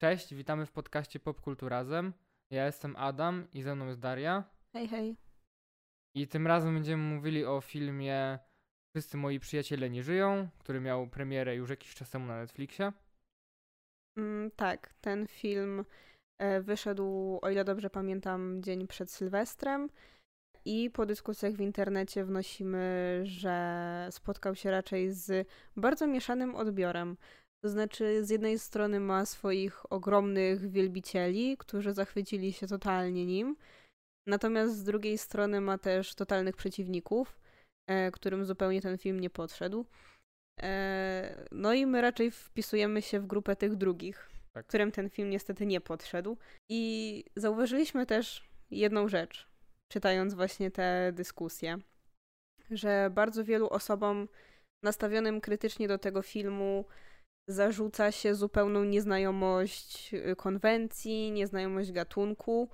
[0.00, 2.12] Cześć, witamy w podcaście Popkulturazem.
[2.50, 4.44] Ja jestem Adam i ze mną jest Daria.
[4.72, 5.16] Hej, hej.
[6.14, 8.38] I tym razem będziemy mówili o filmie
[8.96, 12.92] Wszyscy moi przyjaciele nie żyją, który miał premierę już jakiś czas temu na Netflixie.
[14.16, 15.84] Mm, tak, ten film
[16.38, 19.90] e, wyszedł, o ile dobrze pamiętam, dzień przed Sylwestrem.
[20.64, 27.16] I po dyskusjach w internecie wnosimy, że spotkał się raczej z bardzo mieszanym odbiorem.
[27.64, 33.56] To znaczy, z jednej strony ma swoich ogromnych wielbicieli, którzy zachwycili się totalnie nim,
[34.26, 37.40] natomiast z drugiej strony ma też totalnych przeciwników,
[37.86, 39.86] e, którym zupełnie ten film nie podszedł.
[40.62, 44.66] E, no i my raczej wpisujemy się w grupę tych drugich, Tak.
[44.66, 46.36] którym ten film niestety nie podszedł.
[46.68, 49.48] I zauważyliśmy też jedną rzecz,
[49.92, 51.78] czytając właśnie te dyskusje,
[52.70, 54.28] że bardzo wielu osobom
[54.84, 56.84] nastawionym krytycznie do tego filmu
[57.48, 62.70] zarzuca się zupełną nieznajomość y, konwencji, nieznajomość gatunku,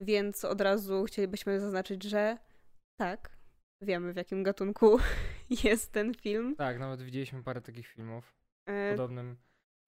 [0.00, 2.38] więc od razu chcielibyśmy zaznaczyć, że
[3.00, 3.36] tak,
[3.82, 4.98] wiemy w jakim gatunku
[5.64, 6.56] jest ten film.
[6.56, 8.36] Tak, nawet widzieliśmy parę takich filmów
[8.68, 9.36] E, podobnym.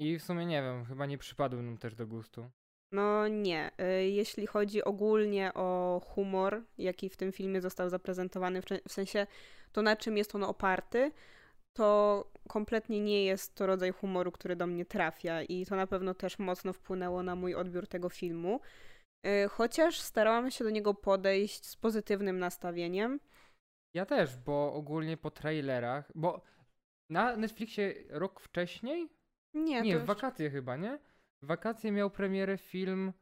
[0.00, 2.50] I w sumie nie wiem, chyba nie przypadły nam też do gustu.
[2.92, 3.70] No nie.
[3.80, 9.26] Y, Jeśli chodzi ogólnie o humor, jaki w tym filmie został zaprezentowany, w sensie
[9.72, 11.12] to na czym jest on oparty,
[11.78, 16.14] to kompletnie nie jest to rodzaj humoru, który do mnie trafia i to na pewno
[16.14, 18.60] też mocno wpłynęło na mój odbiór tego filmu.
[19.26, 23.20] Y, Chociaż starałam się do niego podejść z pozytywnym nastawieniem.
[23.94, 26.42] Ja też, bo ogólnie po trailerach, bo
[27.10, 29.08] na Netflixie rok wcześniej
[29.54, 30.98] Nie, Nie, w wakacje chyba, nie?
[31.42, 33.12] W wakacje miał premierę film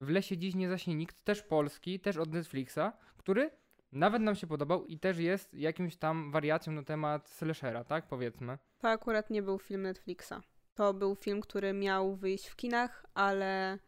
[0.00, 3.50] W lesie dziś nie zaśnie nikt, też polski, też od Netflixa, który
[3.92, 8.08] nawet nam się podobał i też jest jakimś tam wariacją na temat slashera, tak?
[8.08, 8.58] Powiedzmy.
[8.78, 10.34] to akurat nie był film Netflixa.
[10.74, 13.78] To był film, który miał wyjść w kinach, ale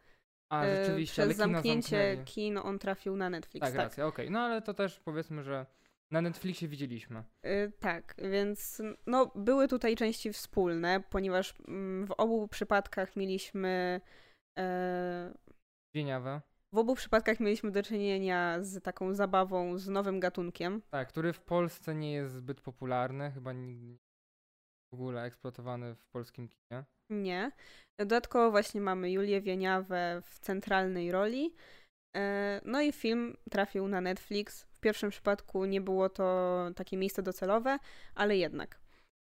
[0.51, 3.67] A, e, rzeczywiście, ale przez kina zamknięcie kin on trafił na Netflix.
[3.67, 4.31] Tak, racja, okej.
[4.31, 5.65] No ale to też powiedzmy, że
[6.11, 7.23] na Netflixie widzieliśmy.
[7.45, 14.01] Y, Tak, więc no, były tutaj części wspólne, ponieważ mm, w obu przypadkach mieliśmy
[15.95, 16.41] Wieniawę.
[16.73, 20.81] W obu przypadkach mieliśmy do czynienia z taką zabawą, z nowym gatunkiem.
[20.91, 23.97] Tak, który w Polsce nie jest zbyt popularny, chyba nigdy nie
[24.91, 26.85] w ogóle eksploatowany w polskim kinie.
[27.09, 27.51] Nie.
[27.99, 31.55] Dodatkowo właśnie mamy Julię Wieniawę w centralnej roli.
[32.15, 34.63] E, No i film trafił na Netflix.
[34.63, 37.79] W pierwszym przypadku nie było to takie miejsce docelowe,
[38.15, 38.79] ale jednak.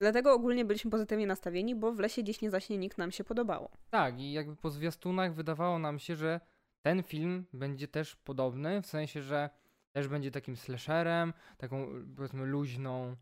[0.01, 3.69] Dlatego ogólnie byliśmy pozytywnie nastawieni, bo w lesie dziś nie zaśnie nikt nam się podobało.
[3.89, 6.39] Tak, i jakby po zwiastunach wydawało nam się, że
[6.85, 9.49] ten film będzie też podobny, w sensie, że
[9.91, 13.15] też będzie takim slasherem, taką powiedzmy luźną,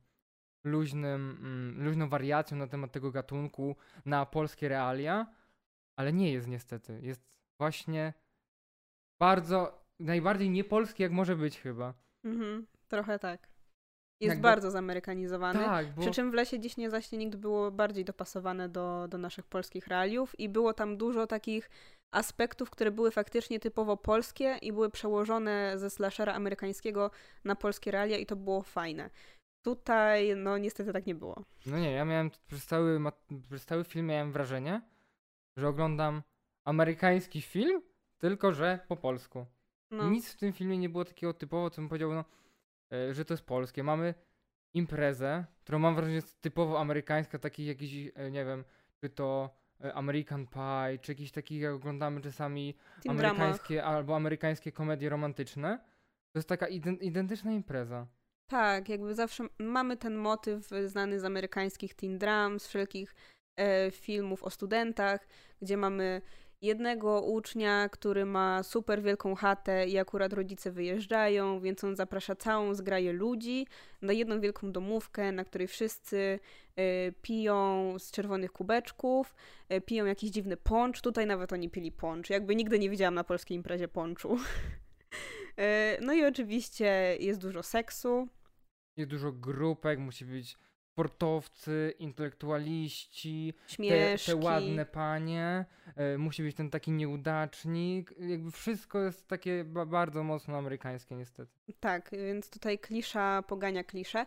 [0.64, 3.76] luźnym, mm, luźną wariacją na temat tego gatunku
[4.06, 5.28] na polskie realia,
[5.96, 7.00] ale nie jest niestety.
[7.02, 7.22] Jest
[7.60, 8.14] właśnie
[9.20, 11.94] bardzo, najbardziej niepolski jak może być chyba.
[12.24, 13.48] Mhm, trochę tak.
[14.20, 15.60] Jest bardzo zamerykanizowany.
[15.60, 16.02] Tak, bo...
[16.02, 19.88] Przy czym w lesie dziś nie zaśnie nikt było bardziej dopasowane do, do naszych polskich
[19.88, 21.70] realiów i było tam dużo takich
[22.14, 27.12] aspektów, które były faktycznie typowo polskie i były przełożone ze slashera amerykańskiego
[27.44, 29.10] na polskie realia i to było fajne.
[29.62, 31.44] Tutaj, no niestety tak nie było.
[31.66, 33.00] No nie, ja miałem przez cały,
[33.50, 34.82] przez cały film miałem wrażenie,
[35.58, 36.22] że oglądam
[36.66, 37.82] amerykański film,
[38.18, 39.46] tylko że po polsku.
[39.92, 42.26] No, Nic w tym filmie nie było takiego typowo, co bym powiedział, no,
[42.92, 43.84] e, że to jest polskie.
[43.84, 44.14] Mamy
[44.74, 48.64] imprezę, którą mam wrażenie jest typowo amerykańska, takich jakiś, e, nie wiem,
[49.02, 49.50] czy to
[49.94, 52.74] American Pie, czy jakiś takich, jak oglądamy czasami
[53.04, 53.40] teen dramach.
[53.42, 55.78] amerykańskie albo amerykańskie komedie romantyczne.
[56.34, 58.08] To jest taka iden- identyczna impreza.
[58.52, 63.16] Tak, jakby zawsze mamy ten motyw znany z amerykańskich teen dram, z wszelkich
[63.60, 65.28] e, filmów o studentach,
[65.62, 66.22] gdzie mamy
[66.64, 72.74] jednego ucznia, który ma super wielką chatę i akurat rodzice wyjeżdżają, więc on zaprasza całą
[72.74, 73.68] zgraję ludzi
[74.02, 76.40] na jedną wielką domówkę, na której wszyscy
[76.76, 79.36] e, piją z czerwonych kubeczków,
[79.70, 81.02] e, piją jakiś dziwny poncz.
[81.02, 82.30] Tutaj nawet oni pili poncz.
[82.30, 84.38] Jakby nigdy nie widziałam na polskiej imprezie ponczu.
[85.58, 88.28] E, No i oczywiście jest dużo seksu.
[88.98, 90.58] Jest dużo grupek, musi być
[90.94, 98.14] sportowcy, intelektualiści, te, te ładne panie, e, musi być ten taki nieudacznik.
[98.20, 101.52] Jakby wszystko jest takie ba- bardzo mocno amerykańskie niestety.
[101.80, 104.26] Tak, więc tutaj klisza pogania kliszę,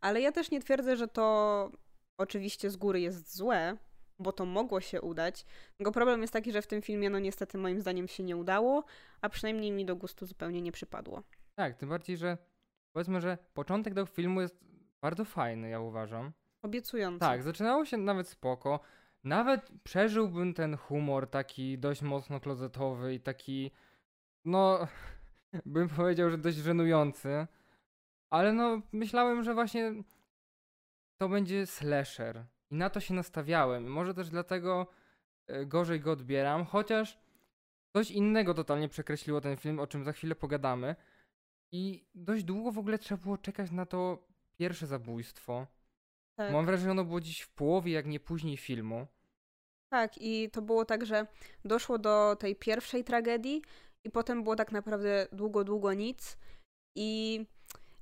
[0.00, 1.70] ale ja też nie twierdzę, że to
[2.18, 3.76] oczywiście z góry jest złe,
[4.18, 5.44] bo to mogło się udać.
[5.76, 8.84] Tylko problem jest taki, że w tym filmie no niestety moim zdaniem się nie udało,
[9.20, 11.22] a przynajmniej mi do gustu zupełnie nie przypadło.
[11.54, 12.38] Tak, tym bardziej, że
[12.92, 14.68] powiedzmy, że początek tego filmu jest
[15.00, 16.32] bardzo fajny, ja uważam.
[16.62, 17.20] Obiecująco.
[17.20, 18.80] Tak, zaczynało się nawet spoko.
[19.24, 23.70] nawet przeżyłbym ten humor taki dość mocno klozetowy i taki,
[24.44, 24.88] no,
[25.66, 27.46] bym powiedział, że dość żenujący.
[28.30, 29.92] Ale no, myślałem, że właśnie
[31.20, 32.44] to będzie slasher.
[32.70, 33.86] I na to się nastawiałem.
[33.86, 34.86] Może też dlatego
[35.46, 37.18] e, gorzej go odbieram, chociaż
[37.96, 40.96] coś innego totalnie przekreśliło ten film, o czym za chwilę pogadamy.
[41.72, 44.27] I dość długo w ogóle trzeba było czekać na to
[44.58, 45.66] pierwsze zabójstwo.
[46.36, 46.52] Tak.
[46.52, 49.06] Mam wrażenie, że ono było dziś w połowie, jak nie później filmu.
[49.92, 51.26] Tak, i to było tak, że
[51.64, 53.62] doszło do tej pierwszej tragedii
[54.04, 56.36] i potem było tak naprawdę długo, długo nic.
[56.96, 57.40] I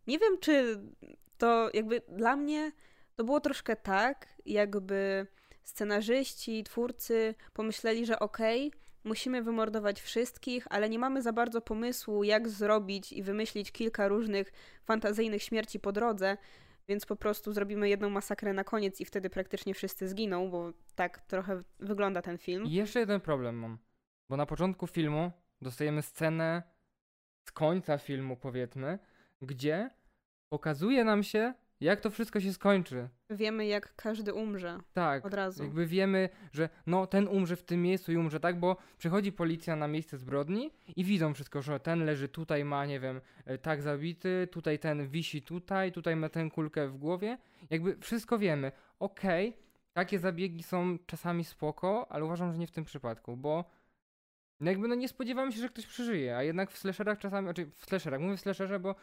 [0.06, 0.80] nie wiem, czy
[1.38, 2.72] to jakby dla mnie
[3.16, 5.26] to było troszkę tak, jakby
[5.64, 12.24] scenarzyści, twórcy pomyśleli, że okej, okay, musimy wymordować wszystkich, ale nie mamy za bardzo pomysłu,
[12.24, 14.52] jak zrobić i wymyślić kilka różnych
[14.84, 16.36] fantazyjnych śmierci po drodze,
[16.88, 21.20] więc po prostu zrobimy jedną masakrę na koniec i wtedy praktycznie wszyscy zginą, bo tak
[21.20, 22.64] trochę wygląda ten film.
[22.64, 23.78] I jeszcze jeden problem mam,
[24.28, 25.30] bo na początku filmu
[25.60, 26.62] dostajemy scenę
[27.48, 28.98] z końca filmu, powiedzmy,
[29.42, 29.90] gdzie
[30.48, 33.08] pokazuje nam się, jak to wszystko się skończy.
[33.30, 34.78] Wiemy, jak każdy umrze.
[34.92, 35.26] Tak.
[35.26, 35.62] Od razu.
[35.62, 39.76] Jakby wiemy, że no ten umrze w tym miejscu i umrze tak, bo przychodzi policja
[39.76, 43.82] na miejsce zbrodni i widzą wszystko, że ten leży tutaj, ma, nie wiem, e, tak
[43.82, 47.38] zabity, tutaj ten wisi tutaj, tutaj ma tę kulkę w głowie.
[47.70, 48.72] Jakby wszystko wiemy.
[48.98, 49.62] Okej, okay,
[49.92, 53.64] takie zabiegi są czasami spoko, ale uważam, że nie w tym przypadku, bo
[54.60, 57.70] no jakby no nie spodziewałem się, że ktoś przeżyje, a jednak w slasherach czasami, znaczy
[57.76, 58.94] w slasherach, mówię w slasherze, bo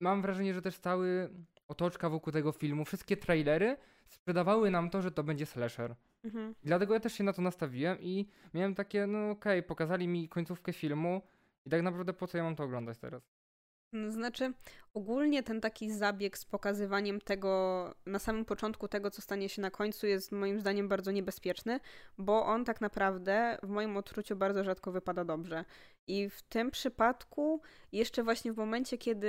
[0.00, 1.30] mam wrażenie, że też cały
[1.68, 3.76] otoczka wokół tego filmu, wszystkie trailery
[4.08, 5.94] sprzedawały nam to, że to będzie slasher.
[6.24, 6.54] Mhm.
[6.64, 10.28] Dlatego ja też się na to nastawiłem i miałem takie, no okej, okay, pokazali mi
[10.28, 11.22] końcówkę filmu
[11.66, 13.22] i tak naprawdę po co ja mam to oglądać teraz?
[14.08, 14.52] Znaczy,
[14.94, 19.70] ogólnie ten taki zabieg z pokazywaniem tego na samym początku tego, co stanie się na
[19.70, 21.80] końcu, jest moim zdaniem bardzo niebezpieczny,
[22.18, 25.64] bo on tak naprawdę w moim odczuciu bardzo rzadko wypada dobrze.
[26.06, 27.60] I w tym przypadku,
[27.92, 29.28] jeszcze właśnie w momencie, kiedy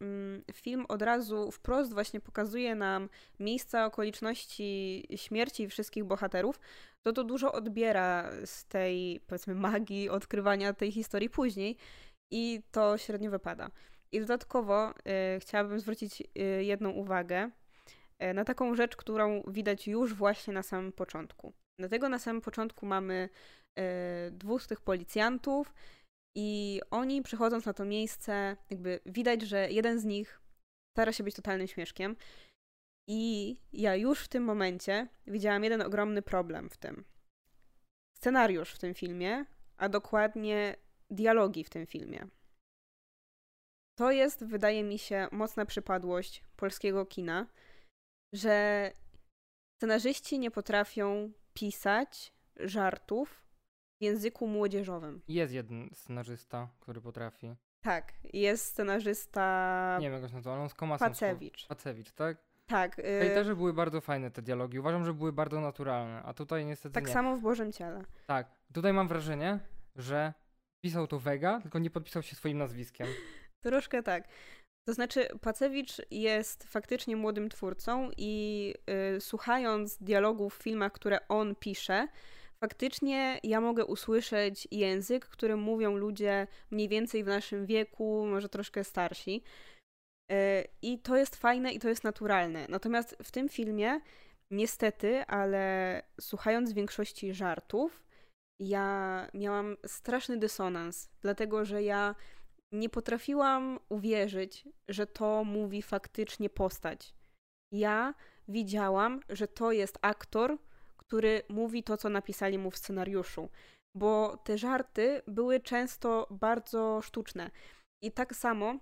[0.00, 3.08] mm, film od razu wprost właśnie pokazuje nam
[3.40, 6.60] miejsca, okoliczności śmierci wszystkich bohaterów,
[7.02, 11.76] to to dużo odbiera z tej, powiedzmy, magii odkrywania tej historii później
[12.30, 13.70] i to średnio wypada.
[14.14, 14.94] I dodatkowo y,
[15.40, 17.50] chciałabym zwrócić y, jedną uwagę
[18.22, 21.52] y, na taką rzecz, którą widać już właśnie na samym początku.
[21.78, 23.28] Dlatego na samym początku mamy
[24.30, 25.74] dwóch z tych policjantów
[26.36, 30.40] i oni przychodząc na to miejsce, jakby widać, że jeden z nich
[30.96, 32.16] stara się być totalnym śmieszkiem.
[33.08, 37.04] I ja już w tym momencie widziałam jeden ogromny problem w tym.
[38.16, 39.44] Scenariusz w tym filmie,
[39.76, 40.76] a dokładnie
[41.10, 42.28] dialogi w tym filmie.
[43.94, 47.46] To jest, wydaje mi się, mocna przypadłość polskiego kina,
[48.32, 48.90] że
[49.76, 53.44] scenarzyści nie potrafią pisać żartów
[54.00, 55.22] w języku młodzieżowym.
[55.28, 57.54] Jest jeden scenarzysta, który potrafi.
[57.80, 59.98] Tak, jest scenarzysta.
[60.00, 61.66] Nie wiem, jak się nazywa, ale on z Pacewicz.
[61.66, 62.38] Pacewicz, tak?
[62.66, 62.98] Tak.
[62.98, 63.34] Yy...
[63.34, 64.78] też były bardzo fajne te dialogi.
[64.78, 66.92] Uważam, że były bardzo naturalne, a tutaj niestety.
[66.92, 67.12] Tak nie.
[67.12, 68.04] samo w Bożym Ciele.
[68.26, 68.50] Tak.
[68.72, 69.60] Tutaj mam wrażenie,
[69.96, 70.34] że
[70.80, 73.06] pisał to Vega, tylko nie podpisał się swoim nazwiskiem.
[73.64, 74.28] Troszkę tak.
[74.88, 78.74] To znaczy, Pacewicz jest faktycznie młodym twórcą i
[79.16, 82.08] y, słuchając dialogów w filmach, które on pisze,
[82.60, 88.84] faktycznie ja mogę usłyszeć język, którym mówią ludzie mniej więcej w naszym wieku, może troszkę
[88.84, 89.42] starsi.
[90.32, 90.34] Y,
[90.82, 92.66] I to jest fajne i to jest naturalne.
[92.68, 94.00] Natomiast w tym filmie,
[94.50, 98.02] niestety, ale słuchając większości żartów,
[98.60, 102.14] ja miałam straszny dysonans, dlatego że ja
[102.74, 107.14] nie potrafiłam uwierzyć, że to mówi faktycznie postać.
[107.72, 108.14] Ja
[108.48, 110.58] widziałam, że to jest aktor,
[110.96, 113.48] który mówi to, co napisali mu w scenariuszu,
[113.96, 117.50] bo te żarty były często bardzo sztuczne.
[118.02, 118.78] I tak samo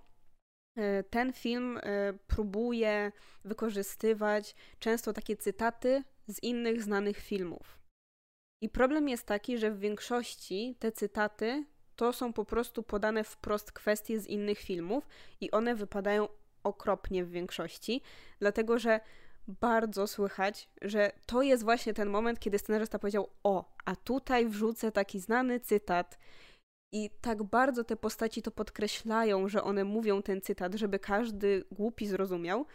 [0.77, 3.11] e, ten film e, próbuje
[3.45, 7.79] wykorzystywać często takie cytaty z innych znanych filmów.
[8.63, 13.71] I problem jest taki, że w większości te cytaty to są po prostu podane wprost
[13.71, 15.07] kwestie z innych filmów
[15.41, 16.27] i one wypadają
[16.63, 18.01] okropnie w większości,
[18.39, 18.99] dlatego że
[19.47, 24.91] bardzo słychać, że to jest właśnie ten moment, kiedy scenarzysta powiedział: O, a tutaj wrzucę
[24.91, 26.17] taki znany cytat.
[26.95, 32.07] I tak bardzo te postaci to podkreślają, że one mówią ten cytat, żeby każdy głupi
[32.07, 32.65] zrozumiał,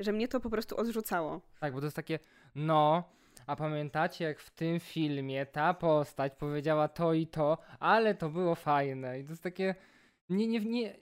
[0.00, 1.40] że mnie to po prostu odrzucało.
[1.60, 2.18] Tak, bo to jest takie,
[2.54, 3.04] no,
[3.46, 8.54] a pamiętacie, jak w tym filmie ta postać powiedziała to i to, ale to było
[8.54, 9.20] fajne.
[9.20, 9.74] I to jest takie.
[10.28, 10.96] Nie, nie, nie.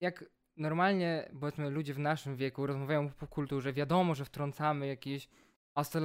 [0.00, 0.24] Jak
[0.56, 5.28] normalnie, powiedzmy, ludzie w naszym wieku rozmawiają o popkulturze, wiadomo, że wtrącamy jakieś
[5.74, 6.00] hasta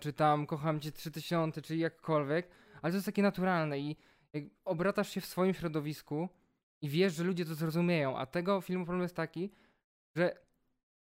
[0.00, 2.48] czy tam kocham cię 3000, czy jakkolwiek,
[2.82, 3.96] ale to jest takie naturalne i
[4.32, 6.28] jak obracasz się w swoim środowisku
[6.82, 9.52] i wiesz, że ludzie to zrozumieją, a tego filmu problem jest taki,
[10.16, 10.36] że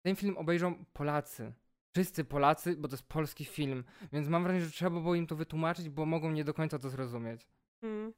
[0.02, 1.52] ten film obejrzą Polacy.
[1.96, 5.36] Wszyscy Polacy, bo to jest polski film, więc mam wrażenie, że trzeba było im to
[5.36, 7.46] wytłumaczyć, bo mogą nie do końca to zrozumieć.
[7.80, 8.12] Hmm.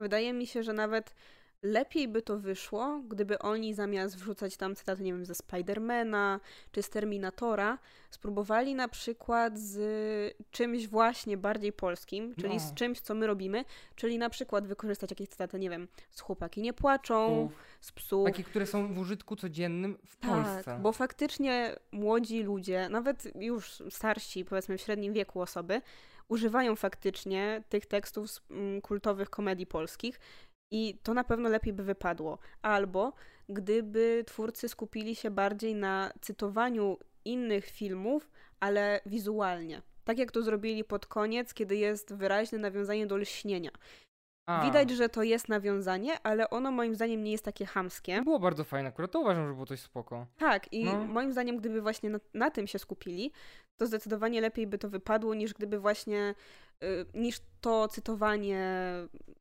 [0.00, 1.14] Wydaje mi się, że nawet
[1.62, 6.40] lepiej by to wyszło, gdyby oni zamiast wrzucać tam cytaty, nie wiem, ze Spidermana
[6.72, 7.78] czy z Terminatora,
[8.10, 12.60] spróbowali na przykład z czymś właśnie bardziej polskim, czyli No.
[12.60, 13.64] z czymś, co my robimy,
[13.96, 18.24] czyli na przykład wykorzystać jakieś cytaty, nie wiem, z Chłopaki nie płaczą, Psów, z psów.
[18.26, 20.62] Takie, które są w użytku codziennym w Polsce.
[20.64, 25.82] Tak, bo faktycznie młodzi ludzie, nawet już starsi, powiedzmy w średnim wieku osoby,
[26.28, 30.20] używają faktycznie tych tekstów z mm, kultowych komedii polskich
[30.72, 32.38] i to na pewno lepiej by wypadło.
[32.62, 33.12] Albo
[33.48, 39.82] gdyby twórcy skupili się bardziej na cytowaniu innych filmów, ale wizualnie.
[40.04, 43.70] Tak jak to zrobili pod koniec, kiedy jest wyraźne nawiązanie do lśnienia.
[44.46, 48.22] A, Widać, że to jest nawiązanie, ale ono moim zdaniem nie jest takie chamskie.
[48.22, 50.26] Było bardzo fajne, akurat to uważam, że było coś spoko.
[50.36, 51.04] Tak, i No.
[51.04, 53.32] moim zdaniem, gdyby właśnie na, na tym się skupili,
[53.76, 56.34] to zdecydowanie lepiej by to wypadło, niż gdyby właśnie,
[56.84, 58.68] y, niż to cytowanie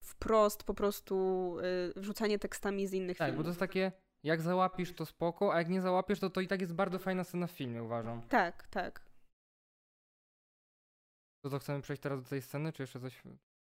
[0.02, 1.56] wprost, po prostu
[1.98, 3.44] y, wrzucanie tekstami z innych Tak, bo filmów.
[3.46, 3.92] to jest takie,
[4.24, 7.24] jak załapisz to spoko, a jak nie załapiesz to to i tak jest bardzo fajna
[7.24, 8.22] scena w filmie, uważam.
[8.22, 9.02] Tak, tak.
[11.44, 13.22] To to chcemy przejść teraz do tej sceny, czy jeszcze coś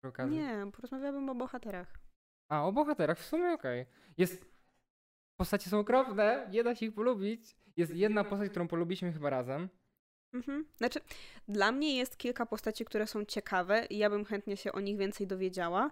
[0.06, 0.38] przy okazji?
[0.38, 1.94] Nie, porozmawiałabym o bohaterach.
[2.50, 3.86] A, o bohaterach, w sumie okej.
[4.18, 4.46] Jest...
[5.38, 7.56] Postacie są okropne, nie da się ich polubić.
[7.78, 9.70] Jest jedna postać, którą polubiliśmy chyba razem.
[10.34, 10.66] Mhm.
[10.78, 11.00] Znaczy,
[11.48, 14.98] dla mnie jest kilka postaci, które są ciekawe i ja bym chętnie się o nich
[14.98, 15.92] więcej dowiedziała.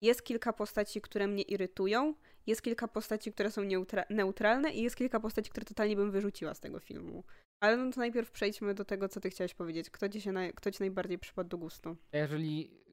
[0.00, 2.14] Jest kilka postaci, które mnie irytują,
[2.46, 6.54] jest kilka postaci, które są neutra- neutralne i jest kilka postaci, które totalnie bym wyrzuciła
[6.54, 7.24] z tego filmu.
[7.60, 9.90] Ale no to najpierw przejdźmy do tego, co ty chciałeś powiedzieć.
[9.90, 11.96] Kto ci, się naj- kto ci najbardziej przypadł do gustu?
[12.12, 12.83] Jeżeli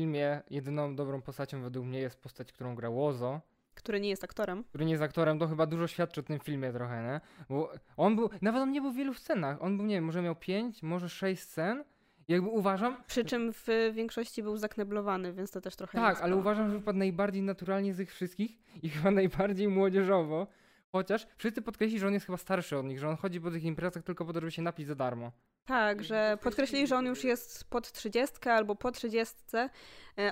[0.00, 3.40] filmie jedyną dobrą postacią według mnie jest postać, którą gra Łozo,
[3.74, 4.64] Który nie jest aktorem?
[4.64, 7.20] który nie jest aktorem, to chyba dużo świadczy o tym filmie trochę, nie?
[7.48, 9.62] Bo on był, nawet on nie był w wielu scenach.
[9.62, 11.84] On był, nie wiem, może miał pięć, może sześć scen.
[12.28, 16.70] Jakby uważam, Przy czym w większości był zakneblowany, więc to też trochę tak, ale uważam,
[16.70, 18.50] że wypadł najbardziej naturalnie z tych wszystkich
[18.82, 20.46] i chyba najbardziej młodzieżowo.
[20.92, 23.64] Chociaż wszyscy podkreślili, że on jest chyba starszy od nich, że on chodzi po tych
[23.64, 25.32] imprezach tylko po to, żeby się napić za darmo.
[25.64, 29.70] Tak, że podkreślili, że on już jest pod 30 albo po 30, e,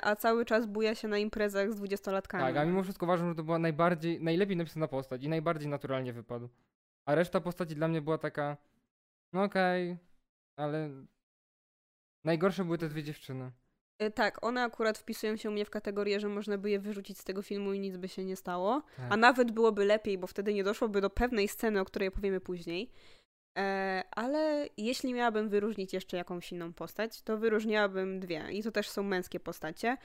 [0.02, 2.44] a cały czas buja się na imprezach z dwudziestolatkami.
[2.44, 6.12] Tak, a mimo wszystko uważam, że to była najbardziej, najlepiej napisana postać i najbardziej naturalnie
[6.12, 6.48] wypadł.
[7.06, 8.56] A reszta postaci dla mnie była taka,
[9.32, 9.96] no okej,
[10.56, 10.90] ale
[12.24, 13.52] najgorsze były te dwie dziewczyny.
[13.98, 17.18] E, Tak, one akurat wpisują się u mnie w kategorię, że można by je wyrzucić
[17.18, 18.82] z tego filmu i nic by się nie stało.
[18.96, 19.06] Tak.
[19.10, 22.90] A nawet byłoby lepiej, bo wtedy nie doszłoby do pewnej sceny, o której opowiemy później.
[23.58, 28.44] E, ale jeśli miałabym wyróżnić jeszcze jakąś inną postać, to wyróżniałabym dwie.
[28.52, 29.96] I to też są męskie postacie.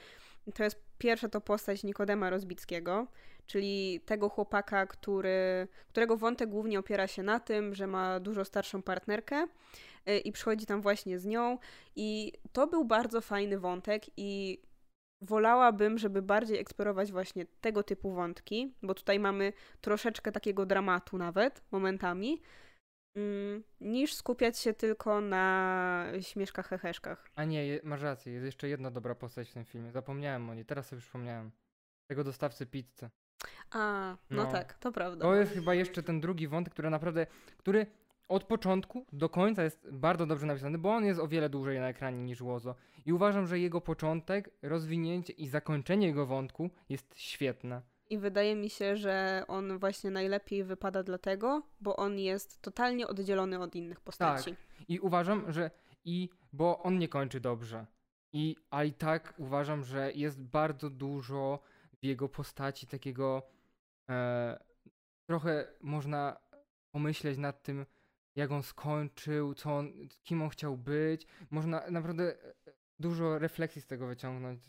[0.54, 3.06] To jest pierwsza to postać Nikodema Rozbickiego,
[3.46, 8.82] czyli tego chłopaka, który, którego wątek głównie opiera się na tym, że ma dużo starszą
[8.82, 9.46] partnerkę
[10.24, 11.58] i przychodzi tam właśnie z nią.
[11.96, 14.62] I to był bardzo fajny wątek i
[15.20, 21.64] wolałabym, żeby bardziej eksplorować właśnie tego typu wątki, bo tutaj mamy troszeczkę takiego dramatu nawet
[21.70, 22.42] momentami,
[23.16, 27.30] mm, niż skupiać się tylko na śmieszkach, heheszkach.
[27.36, 29.92] A nie, masz rację, jest jeszcze jedna dobra postać w tym filmie.
[29.92, 31.50] Zapomniałem o niej, teraz sobie przypomniałem.
[32.10, 33.10] Tego dostawcy pizzy.
[33.70, 34.52] A, no, No.
[34.52, 35.22] tak, to prawda.
[35.24, 37.86] To jest chyba jeszcze ten drugi wątek, który naprawdę, który
[38.28, 41.88] od początku do końca jest bardzo dobrze napisany, bo on jest o wiele dłużej na
[41.88, 42.74] ekranie niż Łozo.
[43.06, 47.82] I uważam, że jego początek, rozwinięcie i zakończenie jego wątku jest świetne.
[48.10, 53.60] I wydaje mi się, że on właśnie najlepiej wypada dlatego, bo on jest totalnie oddzielony
[53.60, 54.56] od innych postaci.
[54.88, 55.70] I uważam, że
[56.04, 57.86] i bo on nie kończy dobrze.
[58.32, 61.58] I a i tak uważam, że jest bardzo dużo
[62.02, 63.42] w jego postaci takiego
[64.08, 64.64] e,
[65.26, 66.36] trochę można
[66.90, 67.86] pomyśleć nad tym,
[68.36, 69.92] jak on skończył, co on,
[70.24, 71.26] kim on chciał być.
[71.50, 72.54] Można naprawdę e,
[72.98, 74.60] dużo refleksji z tego wyciągnąć.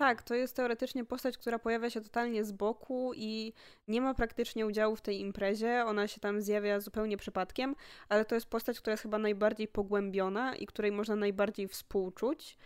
[0.00, 3.52] Tak, to jest teoretycznie postać, która pojawia się totalnie z boku i
[3.88, 5.84] nie ma praktycznie udziału w tej imprezie.
[5.86, 7.76] Ona się tam zjawia zupełnie przypadkiem,
[8.08, 12.58] ale to jest postać, która jest chyba najbardziej pogłębiona i której można najbardziej współczuć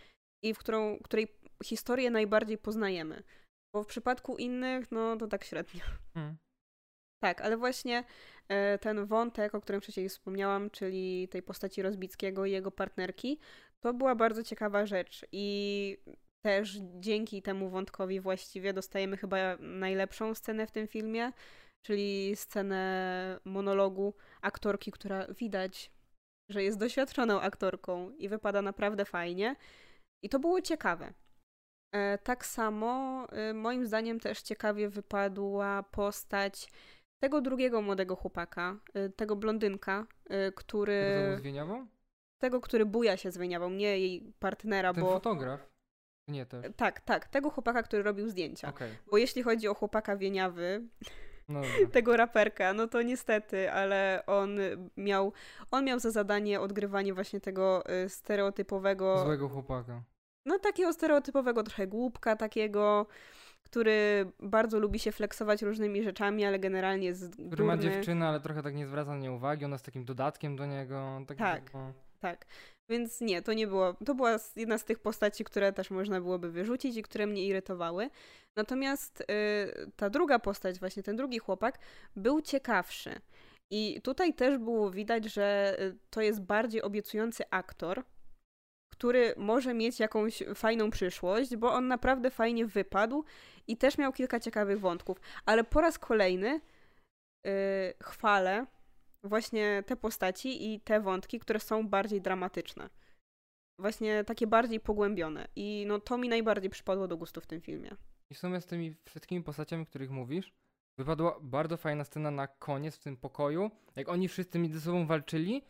[0.43, 1.27] i w którą, której
[1.63, 3.23] historię najbardziej poznajemy.
[3.73, 5.81] Bo w przypadku innych, no to tak średnio.
[6.13, 6.37] Hmm.
[7.25, 8.03] Tak, ale właśnie
[8.47, 13.39] e, ten wątek, o którym wcześniej wspomniałam, czyli tej postaci Rozbickiego i jego partnerki,
[13.79, 15.97] to była bardzo ciekawa rzecz i
[16.45, 21.31] też dzięki temu wątkowi właściwie dostajemy chyba najlepszą scenę w tym filmie,
[21.85, 25.91] czyli scenę monologu aktorki, która widać,
[26.51, 29.55] że jest doświadczoną aktorką i wypada naprawdę fajnie.
[30.23, 31.13] I to było ciekawe.
[31.95, 36.67] E, tak samo e, moim zdaniem też ciekawie wypadła postać
[37.19, 40.07] tego drugiego młodego chłopaka, e, tego blondynka,
[40.55, 41.03] który...
[41.25, 41.87] Tego zwieniawą?
[42.41, 45.11] Tego, który buja się zwieniawą, nie jej partnera, Ten bo...
[45.11, 45.69] fotograf?
[46.27, 46.65] Nie też.
[46.75, 48.69] Tak, tak, tego chłopaka, który robił zdjęcia.
[48.69, 48.89] Okay.
[49.11, 50.87] Bo jeśli chodzi o chłopaka wieniawy,
[51.49, 54.59] no tego raperka, no to niestety, ale on
[54.97, 55.33] miał,
[55.71, 59.23] on miał za zadanie odgrywanie właśnie tego stereotypowego...
[59.23, 60.03] Złego chłopaka
[60.45, 63.07] no takiego stereotypowego trochę głupka takiego,
[63.65, 67.65] który bardzo lubi się flexować różnymi rzeczami, ale generalnie jest Który durny.
[67.65, 70.65] ma dziewczynę, ale trochę tak nie zwraca na nie uwagi, ona jest takim dodatkiem do
[70.65, 71.21] niego.
[71.27, 71.71] Tak, tak,
[72.19, 72.45] tak.
[72.89, 76.51] Więc nie, to nie było, to była jedna z tych postaci, które też można byłoby
[76.51, 78.09] wyrzucić i które mnie irytowały.
[78.57, 79.25] Natomiast y,
[79.95, 81.79] ta druga postać, właśnie ten drugi chłopak,
[82.15, 83.21] był ciekawszy.
[83.71, 88.03] I tutaj też było widać, że y, to jest bardziej obiecujący aktor,
[88.97, 93.23] który może mieć jakąś fajną przyszłość, bo on naprawdę fajnie wypadł
[93.67, 95.19] i też miał kilka ciekawych wątków.
[95.45, 96.61] Ale po raz kolejny
[97.43, 97.51] yy,
[98.03, 98.65] chwalę
[99.23, 102.89] właśnie te postaci i te wątki, które są bardziej dramatyczne.
[103.79, 105.47] Właśnie takie bardziej pogłębione.
[105.55, 107.91] I no to mi najbardziej przypadło do gustu w tym filmie.
[108.29, 110.53] I w sumie z tymi wszystkimi postaciami, o których mówisz,
[110.97, 115.63] wypadła bardzo fajna scena na koniec w tym pokoju, jak oni wszyscy między sobą walczyli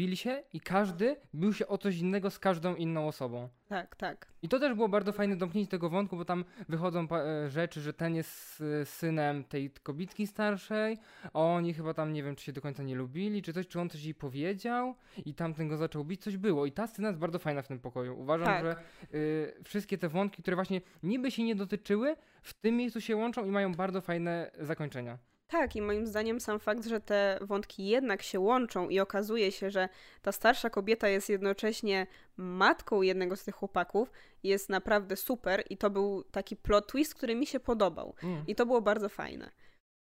[0.00, 3.48] bili się i każdy bił się o coś innego z każdą inną osobą.
[3.68, 4.26] Tak, tak.
[4.42, 7.92] I to też było bardzo fajne domknięcie tego wątku, bo tam wychodzą e, rzeczy, że
[7.92, 10.98] ten jest synem tej kobitki starszej,
[11.32, 13.80] a oni chyba tam nie wiem, czy się do końca nie lubili, czy coś, czy
[13.80, 16.66] on coś jej powiedział i tamten go zaczął bić, coś było.
[16.66, 18.20] I ta scena jest bardzo fajna w tym pokoju.
[18.20, 18.64] Uważam, tak.
[18.64, 18.76] że
[19.14, 23.46] y, wszystkie te wątki, które właśnie niby się nie dotyczyły, w tym miejscu się łączą
[23.46, 25.18] i mają bardzo fajne zakończenia.
[25.50, 29.70] Tak, i moim zdaniem sam fakt, że te wątki jednak się łączą i okazuje się,
[29.70, 29.88] że
[30.22, 35.90] ta starsza kobieta jest jednocześnie matką jednego z tych chłopaków, jest naprawdę super i to
[35.90, 38.14] był taki plot twist, który mi się podobał.
[38.22, 38.44] Mm.
[38.46, 39.50] I to było bardzo fajne.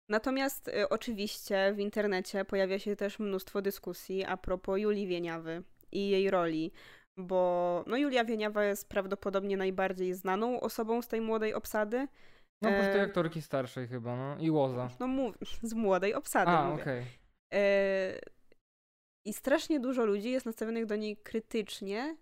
[0.09, 6.09] Natomiast y, oczywiście w internecie pojawia się też mnóstwo dyskusji a propos Julii Wieniawy i
[6.09, 6.71] jej roli,
[7.17, 12.07] bo no Julia Wieniawa jest prawdopodobnie najbardziej znaną osobą z tej młodej obsady.
[12.63, 14.37] No po prostu e, aktorki starszej chyba, no.
[14.39, 14.89] I Łoza.
[14.99, 16.81] No mów, z młodej obsady A, okej.
[16.81, 17.05] Okay.
[17.53, 18.19] E,
[19.25, 22.17] I strasznie dużo ludzi jest nastawionych do niej krytycznie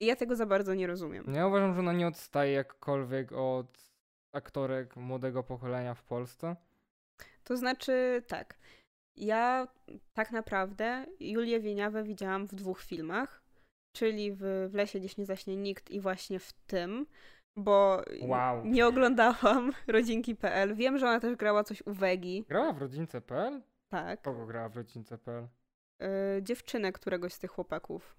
[0.00, 1.34] i ja tego za bardzo nie rozumiem.
[1.34, 3.90] Ja uważam, że ona nie odstaje jakkolwiek od
[4.32, 6.56] aktorek młodego pokolenia w Polsce.
[7.44, 8.58] To znaczy tak.
[9.16, 9.68] Ja
[10.12, 13.42] tak naprawdę Julię Wieniawę widziałam w dwóch filmach,
[13.96, 17.06] czyli w, w Lesie gdzieś nie zaśnie nikt i właśnie w tym
[17.56, 18.64] bo wow.
[18.64, 20.74] nie oglądałam rodzinki.pl.
[20.74, 22.44] Wiem, że ona też grała coś u Wegi.
[22.48, 23.62] Grała w rodzince.pl?
[23.88, 24.22] Tak.
[24.22, 25.48] Kogo grała w rodzince.pl?
[26.00, 26.06] Yy,
[26.42, 28.16] dziewczynę któregoś z tych chłopaków.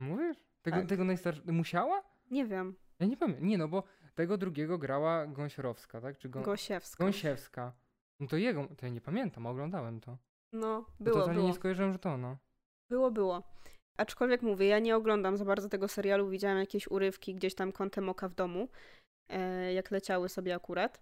[0.00, 0.44] Mówisz?
[0.62, 0.88] Tego, tak.
[0.88, 1.52] tego najstarszego.
[1.52, 2.02] Musiała?
[2.30, 2.74] Nie wiem.
[3.00, 3.46] Ja nie pamiętam.
[3.46, 3.82] Nie, no bo
[4.14, 6.18] tego drugiego grała Gąsiorowska, tak?
[6.18, 6.42] Czy Gą...
[6.42, 7.04] Gosiewska.
[7.04, 7.72] Gąsiewska.
[8.20, 10.16] No to jego, to ja nie pamiętam, oglądałem to.
[10.52, 11.46] No, było, to było.
[11.46, 12.36] nie skojarzyłem, że to no.
[12.88, 13.42] Było, było.
[13.96, 18.08] Aczkolwiek mówię, ja nie oglądam za bardzo tego serialu, widziałam jakieś urywki gdzieś tam kątem
[18.08, 18.68] oka w domu,
[19.28, 21.00] e, jak leciały sobie akurat.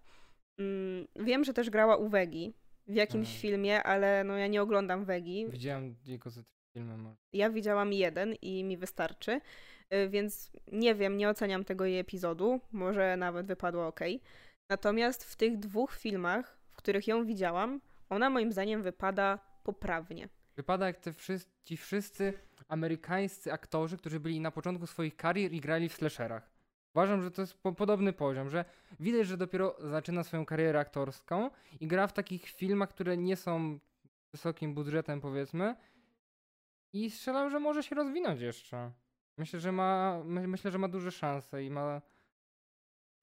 [0.58, 2.54] Mm, wiem, że też grała u Wegi
[2.86, 3.40] w jakimś hmm.
[3.40, 5.46] filmie, ale no ja nie oglądam Wegi.
[5.48, 7.16] Widziałam jego z filmem.
[7.32, 9.40] Ja widziałam jeden i mi wystarczy,
[9.90, 14.00] e, więc nie wiem, nie oceniam tego jej epizodu, może nawet wypadło ok.
[14.70, 20.28] Natomiast w tych dwóch filmach, w których ją widziałam, ona moim zdaniem wypada poprawnie.
[20.56, 22.32] Wypada jak te wszyscy, ci wszyscy
[22.72, 26.50] amerykańscy aktorzy, którzy byli na początku swoich karier i grali w slasherach.
[26.94, 28.64] Uważam, że to jest po podobny poziom, że
[29.00, 33.78] widać, że dopiero zaczyna swoją karierę aktorską i gra w takich filmach, które nie są
[34.32, 35.76] wysokim budżetem, powiedzmy.
[36.92, 38.92] I strzelam, że może się rozwinąć jeszcze.
[39.38, 42.02] Myślę, że ma, my, myślę, że ma duże szanse i ma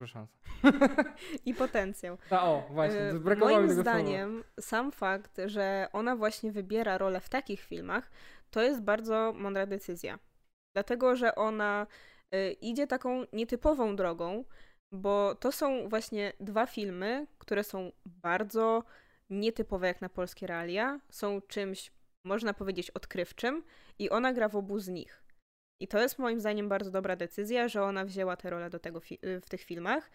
[0.00, 0.38] duże szanse.
[1.46, 2.18] I potencjał.
[2.30, 4.48] A o, właśnie, y, brakowało Moim zdaniem słowa.
[4.60, 8.10] sam fakt, że ona właśnie wybiera rolę w takich filmach,
[8.50, 10.18] to jest bardzo mądra decyzja.
[10.74, 11.86] Dlatego, że ona
[12.34, 14.44] y, idzie taką nietypową drogą,
[14.92, 18.84] bo to są właśnie dwa filmy, które są bardzo
[19.30, 21.92] nietypowe jak na polskie realia, są czymś,
[22.24, 23.62] można powiedzieć, odkrywczym
[23.98, 25.24] i ona gra w obu z nich.
[25.82, 29.00] I to jest moim zdaniem bardzo dobra decyzja, że ona wzięła tę rolę do tego
[29.42, 30.10] w tych filmach.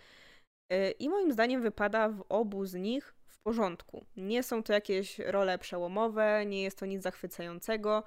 [0.73, 3.15] Y, I moim zdaniem wypada w obu z nich
[3.45, 4.05] porządku.
[4.17, 8.03] Nie są to jakieś role przełomowe, nie jest to nic zachwycającego.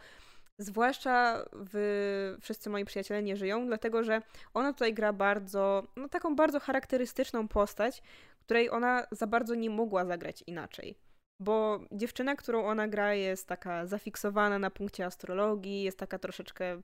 [0.61, 4.23] Zwłaszcza w Wszyscy moi przyjaciele nie żyją, dlatego że
[4.55, 8.03] ona tutaj gra bardzo, no taką bardzo charakterystyczną postać,
[8.41, 10.95] której ona za bardzo nie mogła zagrać inaczej.
[11.41, 16.83] Bo dziewczyna, którą ona gra, jest taka zafiksowana na punkcie astrologii, jest taka troszeczkę,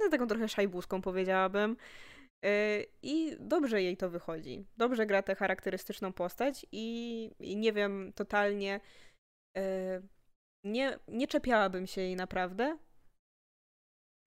[0.00, 1.76] no taką trochę szajbuską powiedziałabym.
[2.44, 4.66] Y, I dobrze jej to wychodzi.
[4.76, 8.80] Dobrze gra tę charakterystyczną postać i, i nie wiem, totalnie
[9.58, 9.60] y,
[10.64, 12.78] nie, nie czepiałabym się jej naprawdę.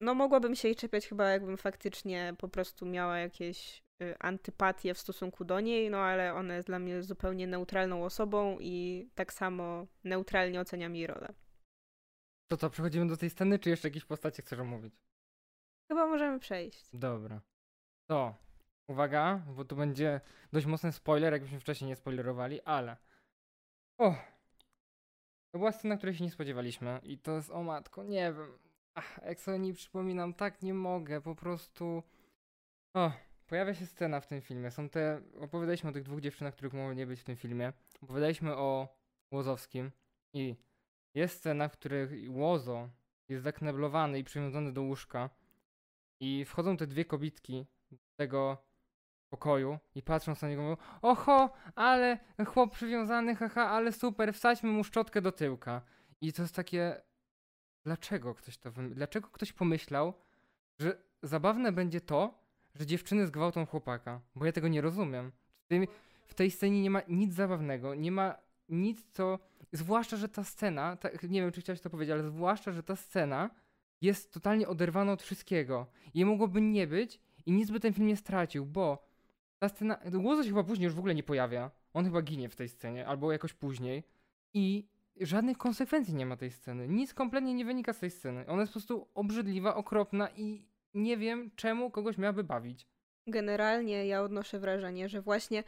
[0.01, 4.99] No mogłabym się jej czepiać chyba jakbym faktycznie po prostu miała jakieś y, antypatię w
[4.99, 9.87] stosunku do niej, no ale ona jest dla mnie zupełnie neutralną osobą i tak samo
[10.03, 11.33] neutralnie oceniam jej rolę.
[12.51, 14.93] To co, przechodzimy do tej sceny, czy jeszcze jakieś postacie chcesz omówić?
[15.91, 16.89] Chyba możemy przejść.
[16.93, 17.41] Dobra.
[18.07, 18.35] To,
[18.87, 20.21] uwaga, bo tu będzie
[20.53, 22.97] dość mocny spoiler, jakbyśmy wcześniej nie spoilerowali, ale...
[23.97, 24.15] O!
[25.51, 28.57] To była scena, której się nie spodziewaliśmy i to jest, o matko, nie wiem.
[28.95, 32.03] Ach, jak sobie nie przypominam, tak nie mogę, po prostu...
[32.93, 33.11] O,
[33.47, 34.71] pojawia się scena w tym filmie.
[34.71, 35.21] Są te...
[35.39, 37.73] Opowiadaliśmy o tych dwóch dziewczynach, których mogło nie być w tym filmie.
[38.01, 38.97] Opowiadaliśmy o
[39.31, 39.91] Łozowskim
[40.33, 40.55] i
[41.15, 42.89] jest scena, w której Łozo
[43.29, 45.29] jest zakneblowany i przywiązany do łóżka
[46.19, 47.65] i wchodzą te dwie kobitki
[48.17, 48.57] tego
[49.29, 54.83] pokoju i patrzą na niego mówią oho, ale chłop przywiązany, haha, ale super, wsadźmy mu
[54.83, 55.81] szczotkę do tyłka.
[56.21, 57.01] I to jest takie,
[57.83, 60.13] dlaczego ktoś to dlaczego ktoś pomyślał,
[60.79, 62.43] że zabawne będzie to,
[62.75, 65.31] że dziewczyny zgwałcą chłopaka, bo ja tego nie rozumiem.
[65.69, 65.87] W,
[66.25, 68.35] w tej scenie nie ma nic zabawnego, nie ma
[68.69, 69.39] nic, co...
[69.71, 72.95] Zwłaszcza, że ta scena, ta, nie wiem, czy chciałeś to powiedzieć, ale zwłaszcza, że ta
[72.95, 73.49] scena
[74.01, 75.87] jest totalnie oderwana od wszystkiego.
[76.13, 79.07] I mogłoby nie być i nic by ten film nie stracił, bo
[79.59, 81.71] ta scena, Łozo się chyba później już w ogóle nie pojawia.
[81.93, 84.03] On chyba ginie w tej scenie, albo jakoś później.
[84.53, 84.87] I
[85.21, 86.87] żadnych konsekwencji nie ma tej sceny.
[86.87, 88.47] Nic kompletnie nie wynika z tej sceny.
[88.47, 92.87] Ona jest po prostu obrzydliwa, okropna i nie wiem, czemu kogoś miałaby bawić.
[93.27, 95.63] Generalnie ja odnoszę wrażenie, że właśnie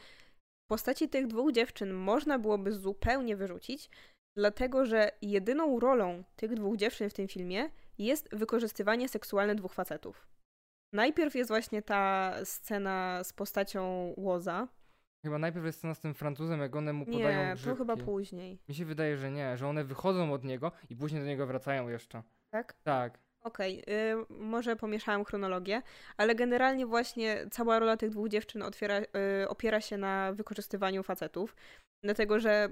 [0.68, 3.90] postaci tych dwóch dziewczyn można byłoby zupełnie wyrzucić,
[4.36, 10.28] dlatego że jedyną rolą tych dwóch dziewczyn w tym filmie jest wykorzystywanie seksualne dwóch facetów.
[10.94, 14.68] Najpierw jest właśnie ta scena z postacią Łoza.
[15.24, 17.70] Chyba najpierw jest scena z tym Francuzem, jak one mu podają Nie, grzybki.
[17.70, 18.60] to chyba później.
[18.70, 21.90] Mi się wydaje, że nie, że one wychodzą od niego i później do niego wracają
[21.90, 22.24] jeszcze.
[22.50, 22.74] Tak?
[22.84, 23.20] Tak.
[23.42, 25.82] Okej, okay, może pomieszałam chronologię,
[26.18, 31.56] ale generalnie właśnie cała rola tych dwóch dziewczyn otwiera, y, opiera się na wykorzystywaniu facetów,
[32.04, 32.70] dlatego że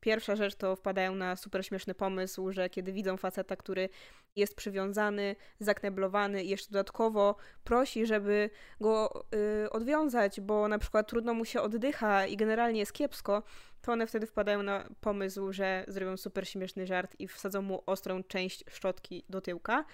[0.00, 3.88] Pierwsza rzecz to wpadają na super śmieszny pomysł, że kiedy widzą faceta, który
[4.36, 9.24] jest przywiązany, zakneblowany i jeszcze dodatkowo prosi, żeby go
[9.64, 13.42] y, odwiązać, bo na przykład trudno mu się oddycha i generalnie jest kiepsko,
[13.82, 18.22] to one wtedy wpadają na pomysł, że zrobią super śmieszny żart i wsadzą mu ostrą
[18.22, 19.84] część szczotki do tyłka.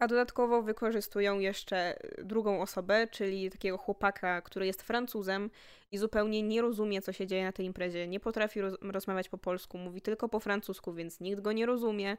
[0.00, 5.50] A dodatkowo wykorzystują jeszcze drugą osobę, czyli takiego chłopaka, który jest Francuzem
[5.92, 8.08] i zupełnie nie rozumie, co się dzieje na tej imprezie.
[8.08, 12.16] Nie potrafi roz rozmawiać po polsku, mówi tylko po francusku, więc nikt go nie rozumie.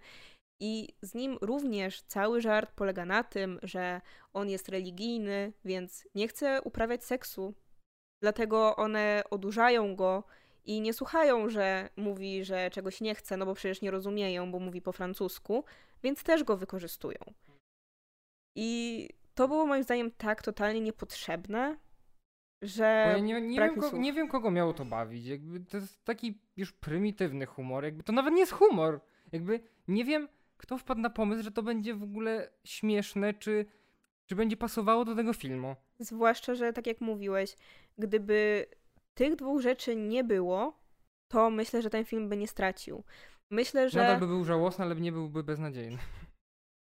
[0.63, 4.02] I z nim również cały żart polega na tym, że
[4.34, 7.54] on jest religijny, więc nie chce uprawiać seksu.
[8.24, 10.24] Dlatego one odurzają go
[10.65, 14.60] i nie słuchają, że mówi, że czegoś nie chce, no bo przecież nie rozumieją, bo
[14.60, 15.63] mówi po francusku,
[16.04, 17.17] więc też go wykorzystują.
[18.58, 21.78] I to było moim zdaniem tak totalnie niepotrzebne,
[22.62, 22.84] że.
[22.84, 25.26] Ja nie, nie, wiem, ko- nie wiem, kogo miało to bawić.
[25.26, 27.84] Jakby to jest taki już prymitywny humor.
[27.84, 29.00] Jakby to nawet nie jest humor.
[29.32, 30.28] Jakby nie wiem,
[30.62, 33.65] kto wpadł na pomysł, że to będzie w ogóle śmieszne, czy,
[34.26, 35.76] czy będzie pasowało do tego filmu.
[36.00, 37.56] Zwłaszcza, że tak jak mówiłeś,
[37.97, 38.65] gdyby
[39.13, 40.80] tych dwóch rzeczy nie było,
[41.28, 43.04] to myślę, że ten film by nie stracił.
[43.50, 44.00] Myślę, że.
[44.00, 45.97] Nadal by był żałosny, ale nie byłby beznadziejny.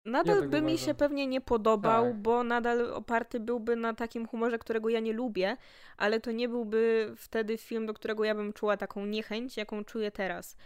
[0.05, 2.17] Nadal ja by mi się pewnie nie podobał, tak.
[2.17, 5.57] bo nadal oparty byłby na takim humorze, którego ja nie lubię,
[5.97, 10.11] ale to nie byłby wtedy film, do którego ja bym czuła taką niechęć, jaką czuję
[10.11, 10.57] teraz.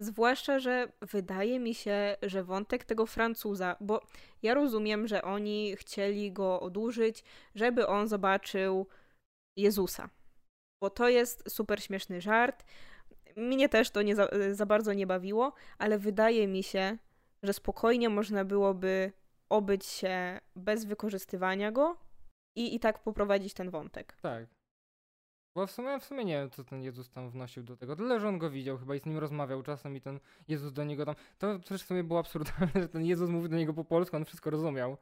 [0.00, 4.06] Zwłaszcza, że wydaje mi się, że wątek tego Francuza, bo
[4.42, 8.86] ja rozumiem, że oni chcieli go odłużyć, żeby on zobaczył
[9.56, 10.10] Jezusa.
[10.82, 12.64] Bo to jest super śmieszny żart.
[13.36, 16.98] Mnie też to nie za, za bardzo nie bawiło, ale wydaje mi się,
[17.42, 19.12] że spokojnie można byłoby
[19.48, 21.96] obyć się bez wykorzystywania go
[22.56, 24.16] i, i tak poprowadzić ten wątek.
[24.22, 24.57] Tak.
[25.54, 27.96] Bo w sumie, w sumie nie wiem, co ten Jezus tam wnosił do tego.
[27.96, 30.84] Tyle, że on go widział chyba i z nim rozmawiał czasem i ten Jezus do
[30.84, 31.14] niego tam...
[31.38, 34.24] To też w sumie było absurdalne, że ten Jezus mówił do niego po polsku, on
[34.24, 34.96] wszystko rozumiał.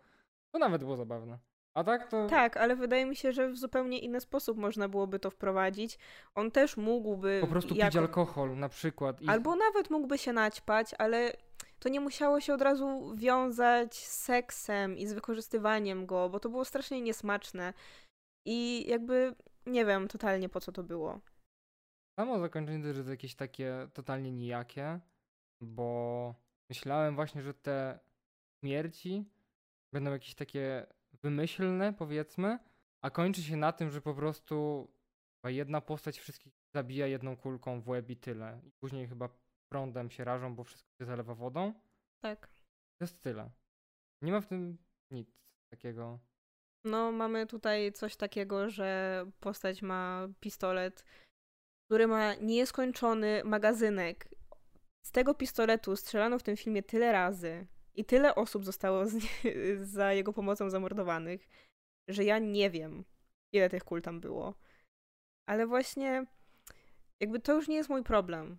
[0.53, 1.39] To nawet było zabawne.
[1.75, 2.27] A tak to...
[2.27, 5.99] Tak, ale wydaje mi się, że w zupełnie inny sposób można byłoby to wprowadzić.
[6.35, 7.39] On też mógłby...
[7.41, 7.91] Po prostu jako...
[7.91, 9.23] pić alkohol na przykład.
[9.23, 9.29] I...
[9.29, 11.33] Albo nawet mógłby się naćpać, ale
[11.79, 16.49] to nie musiało się od razu wiązać z seksem i z wykorzystywaniem go, bo to
[16.49, 17.75] było strasznie niesmaczne.
[18.47, 19.35] I jakby
[19.67, 21.21] nie wiem totalnie po co to było.
[22.21, 25.01] Samo zakończenie też jest jakieś takie totalnie nijakie,
[25.61, 26.35] bo
[26.69, 27.99] myślałem właśnie, że te
[28.61, 29.25] śmierci
[29.93, 30.87] będą jakieś takie
[31.23, 32.59] wymyślne, powiedzmy,
[33.03, 34.89] a kończy się na tym, że po prostu
[35.45, 38.61] jedna postać wszystkich zabija jedną kulką w łeb i tyle.
[38.65, 39.29] I później chyba
[39.69, 41.75] prądem się rażą, bo wszystko się zalewa wodą.
[42.21, 42.47] Tak.
[42.99, 43.51] To jest tyle.
[44.23, 44.79] Nie ma w tym
[45.11, 46.19] nic takiego.
[46.87, 51.05] No, mamy tutaj coś takiego, że postać ma pistolet,
[51.87, 54.29] który ma nieskończony magazynek.
[55.07, 59.17] Z tego pistoletu strzelano w tym filmie tyle razy i tyle osób zostało z,
[59.97, 61.49] za jego pomocą zamordowanych,
[62.09, 63.05] że ja nie wiem,
[63.53, 64.55] ile tych kul tam było.
[65.49, 66.27] Ale właśnie,
[67.21, 68.59] jakby to już nie jest mój problem.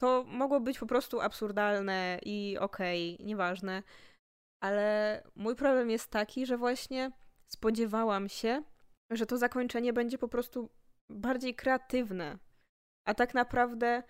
[0.00, 3.82] To mogło być po prostu absurdalne i okej, okay, nieważne.
[4.62, 7.12] Ale mój problem jest taki, że właśnie
[7.46, 8.62] spodziewałam się,
[9.10, 10.70] że to zakończenie będzie po prostu
[11.10, 12.38] bardziej kreatywne.
[13.08, 14.02] A tak naprawdę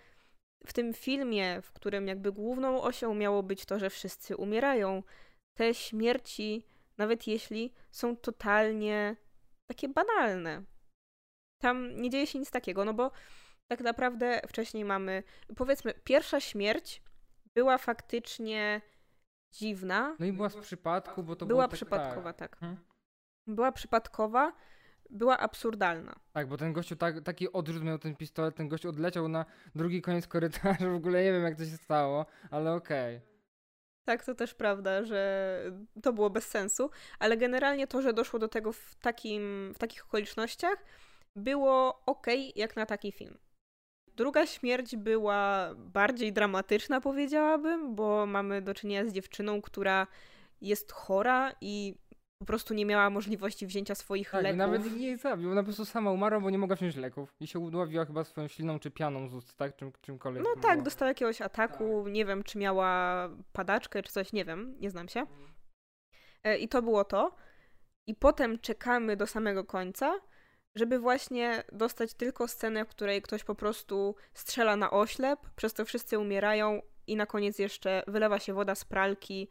[0.67, 5.03] w tym filmie, w którym jakby główną osią miało być to, że wszyscy umierają,
[5.59, 6.67] te śmierci,
[6.99, 9.17] nawet jeśli są totalnie
[9.67, 10.63] takie banalne.
[11.63, 13.11] Tam nie dzieje się nic takiego, no bo
[13.69, 15.23] tak naprawdę wcześniej mamy,
[15.57, 17.03] powiedzmy, pierwsza śmierć
[17.55, 18.81] była faktycznie
[19.53, 20.17] dziwna.
[20.19, 22.51] No i była z przypadku, bo to była było tak, przypadkowa, tak.
[22.51, 22.61] tak.
[22.61, 22.94] Hmm?
[23.47, 24.53] Była przypadkowa,
[25.11, 26.15] była absurdalna.
[26.33, 30.03] Tak, bo ten gościu tak, taki odrzut miał ten pistolet, ten gość odleciał na drugi
[30.03, 33.17] koniec korytarza, w ogóle nie wiem jak to się stało, ale okej.
[33.17, 33.35] Okay.
[34.05, 35.61] Tak, to też prawda, że
[36.03, 40.05] to było bez sensu, ale generalnie to, że doszło do tego w, takim, w takich
[40.05, 40.85] okolicznościach,
[41.37, 42.27] było ok
[42.57, 43.39] jak na taki film.
[44.17, 50.07] Druga śmierć była bardziej dramatyczna, powiedziałabym, bo mamy do czynienia z dziewczyną, która
[50.61, 51.95] jest chora i
[52.45, 54.59] po prostu nie miała możliwości wzięcia swoich tak, leków.
[54.59, 57.59] nawet nie zabił, ona po prostu sama umarła, bo nie mogła wziąć leków i się
[57.59, 59.77] udławiła chyba swoją śliną czy pianą z ust, tak?
[59.77, 60.45] Czym, czymkolwiek.
[60.45, 60.85] No tak, było.
[60.85, 62.13] dostała jakiegoś ataku, tak.
[62.13, 65.27] nie wiem, czy miała padaczkę, czy coś, nie wiem, nie znam się.
[66.45, 67.35] E, I to było to.
[68.07, 70.21] I potem czekamy do samego końca,
[70.75, 75.85] żeby właśnie dostać tylko scenę, w której ktoś po prostu strzela na oślep, przez to
[75.85, 79.49] wszyscy umierają i na koniec jeszcze wylewa się woda z pralki,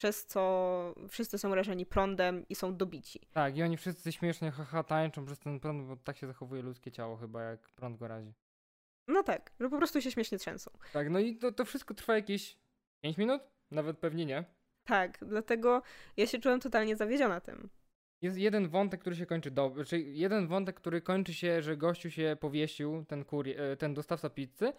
[0.00, 3.20] przez co wszyscy są rażeni prądem i są dobici.
[3.32, 6.90] Tak, i oni wszyscy śmiesznie haha tańczą przez ten prąd, bo tak się zachowuje ludzkie
[6.90, 8.32] ciało chyba, jak prąd go razi.
[9.08, 10.70] No tak, że po prostu się śmiesznie trzęsą.
[10.92, 12.58] Tak, no i to, to wszystko trwa jakieś
[13.00, 13.42] 5 minut?
[13.70, 14.44] Nawet pewnie nie.
[14.84, 15.82] Tak, dlatego
[16.16, 17.70] ja się czułem totalnie zawiedziona tym.
[18.22, 22.10] Jest jeden wątek, który się kończy dobrze, czyli jeden wątek, który kończy się, że gościu
[22.10, 24.72] się powiesił, ten, kurier, e, ten dostawca pizzy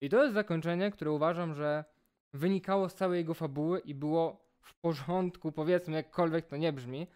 [0.00, 1.84] i to jest zakończenie, które uważam, że
[2.32, 7.06] wynikało z całej jego fabuły i było w porządku, powiedzmy, jakkolwiek to nie brzmi.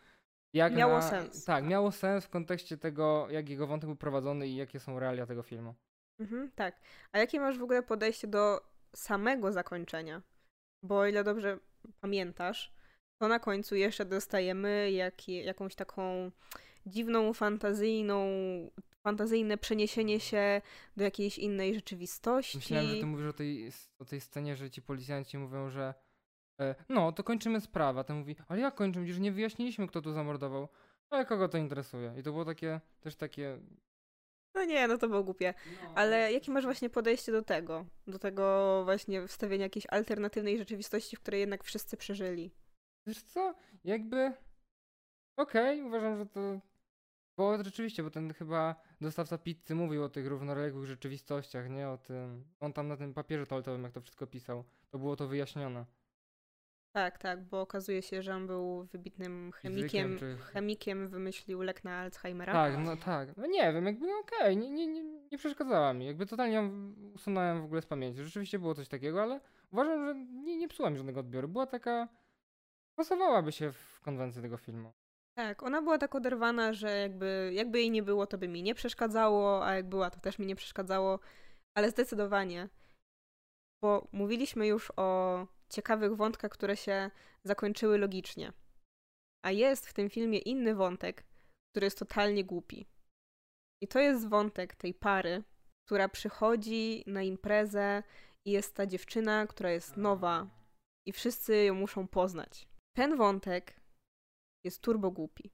[0.52, 1.44] Jak miało na, sens.
[1.44, 5.26] Tak, miało sens w kontekście tego, jak jego wątek był prowadzony i jakie są realia
[5.26, 5.74] tego filmu.
[6.20, 6.80] Mhm, tak.
[7.12, 8.60] A jakie masz w ogóle podejście do
[8.94, 10.22] samego zakończenia?
[10.82, 11.58] Bo o ile dobrze
[12.00, 12.72] pamiętasz,
[13.22, 16.30] to na końcu jeszcze dostajemy jak, jakąś taką
[16.86, 18.26] dziwną, fantazyjną,
[19.06, 20.62] fantazyjne przeniesienie się
[20.96, 22.58] do jakiejś innej rzeczywistości.
[22.58, 25.94] Myślałem, że ty mówisz o tej, o tej scenie, że ci policjanci mówią, że
[26.88, 28.04] no, to kończymy sprawę.
[28.04, 29.04] Ten mówi, ale jak kończymy?
[29.04, 30.68] Przecież nie wyjaśniliśmy, kto tu zamordował.
[31.10, 32.14] Ale kogo to interesuje?
[32.18, 33.58] I to było takie, też takie...
[34.54, 35.54] No nie, no to było głupie.
[35.84, 37.86] No, ale jakie masz właśnie podejście do tego?
[38.06, 42.50] Do tego właśnie wstawienia jakiejś alternatywnej rzeczywistości, w której jednak wszyscy przeżyli?
[43.06, 43.54] Wiesz co?
[43.84, 44.32] Jakby...
[45.36, 46.60] Okej, okay, uważam, że to...
[47.36, 51.88] Bo rzeczywiście, bo ten chyba dostawca pizzy mówił o tych równoległych rzeczywistościach, nie?
[51.88, 52.44] O tym...
[52.60, 55.86] On tam na tym papierze toaletowym, jak to wszystko pisał, to było to wyjaśnione.
[56.92, 60.36] Tak, tak, bo okazuje się, że on był wybitnym chemikiem, czy...
[60.36, 62.52] chemikiem wymyślił lek na Alzheimera.
[62.52, 63.36] Tak, no tak.
[63.36, 66.06] No nie wiem, jakby okej, okay, nie, nie, nie, nie przeszkadzała mi.
[66.06, 68.24] Jakby totalnie ją usunąłem w ogóle z pamięci.
[68.24, 69.40] Rzeczywiście było coś takiego, ale
[69.72, 71.48] uważam, że nie, nie psuła mi żadnego odbioru.
[71.48, 72.08] Była taka...
[72.96, 74.92] Pasowałaby się w konwencję tego filmu.
[75.34, 78.74] Tak, ona była tak oderwana, że jakby, jakby jej nie było, to by mi nie
[78.74, 81.20] przeszkadzało, a jak była, to też mi nie przeszkadzało,
[81.74, 82.68] ale zdecydowanie.
[83.82, 87.10] Bo mówiliśmy już o ciekawych wątkach, które się
[87.44, 88.52] zakończyły logicznie.
[89.44, 91.24] A jest w tym filmie inny wątek,
[91.70, 92.86] który jest totalnie głupi.
[93.82, 95.44] I to jest wątek tej pary,
[95.86, 98.02] która przychodzi na imprezę
[98.46, 100.50] i jest ta dziewczyna, która jest nowa
[101.06, 102.68] i wszyscy ją muszą poznać.
[102.96, 103.80] Ten wątek
[104.64, 105.50] jest turbo głupi.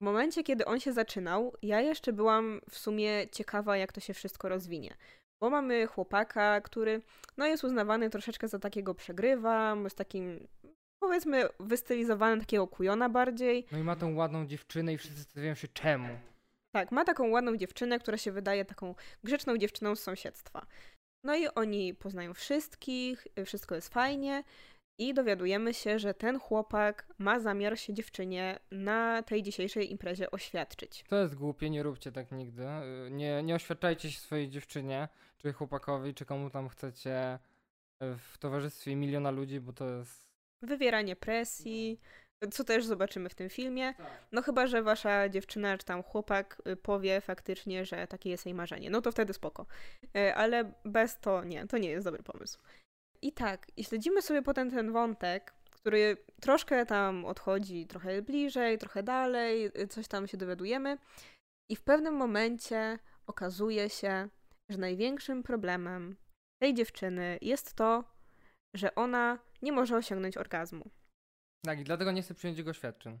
[0.00, 4.14] W momencie, kiedy on się zaczynał, ja jeszcze byłam w sumie ciekawa, jak to się
[4.14, 4.96] wszystko rozwinie.
[5.44, 7.02] Bo mamy chłopaka, który
[7.36, 10.48] no jest uznawany troszeczkę za takiego przegrywa, jest takim
[11.00, 13.66] powiedzmy wystylizowany takiego kujona bardziej.
[13.72, 16.08] No i ma tą ładną dziewczynę i wszyscy zastanawiają się czemu.
[16.72, 20.66] Tak, ma taką ładną dziewczynę, która się wydaje taką grzeczną dziewczyną z sąsiedztwa.
[21.24, 24.44] No i oni poznają wszystkich, wszystko jest fajnie
[24.98, 31.04] i dowiadujemy się, że ten chłopak ma zamiar się dziewczynie na tej dzisiejszej imprezie oświadczyć.
[31.08, 32.64] To jest głupie, nie róbcie tak nigdy.
[33.10, 35.08] Nie, nie oświadczajcie się swojej dziewczynie,
[35.44, 37.38] czy chłopakowi, czy komu tam chcecie
[38.02, 40.28] y, w towarzystwie miliona ludzi, bo to jest...
[40.62, 42.00] Wywieranie presji,
[42.52, 43.94] co też zobaczymy w tym filmie.
[44.32, 48.54] No chyba, że wasza dziewczyna czy tam chłopak y, powie faktycznie, że takie jest jej
[48.54, 48.90] marzenie.
[48.90, 49.66] No to wtedy spoko.
[50.16, 52.60] Y, Ale bez to nie, to nie jest dobry pomysł.
[53.22, 59.02] I tak, i śledzimy sobie potem ten wątek, który troszkę tam odchodzi trochę bliżej, trochę
[59.02, 60.98] dalej, y, coś tam się dowiadujemy.
[61.70, 64.28] I w pewnym momencie okazuje się,
[64.74, 66.16] że największym problemem
[66.62, 68.04] tej dziewczyny jest to,
[68.76, 70.90] że ona nie może osiągnąć orgazmu.
[71.64, 73.18] Tak, i dlatego nie chcę przyjąć jego oświadczeń.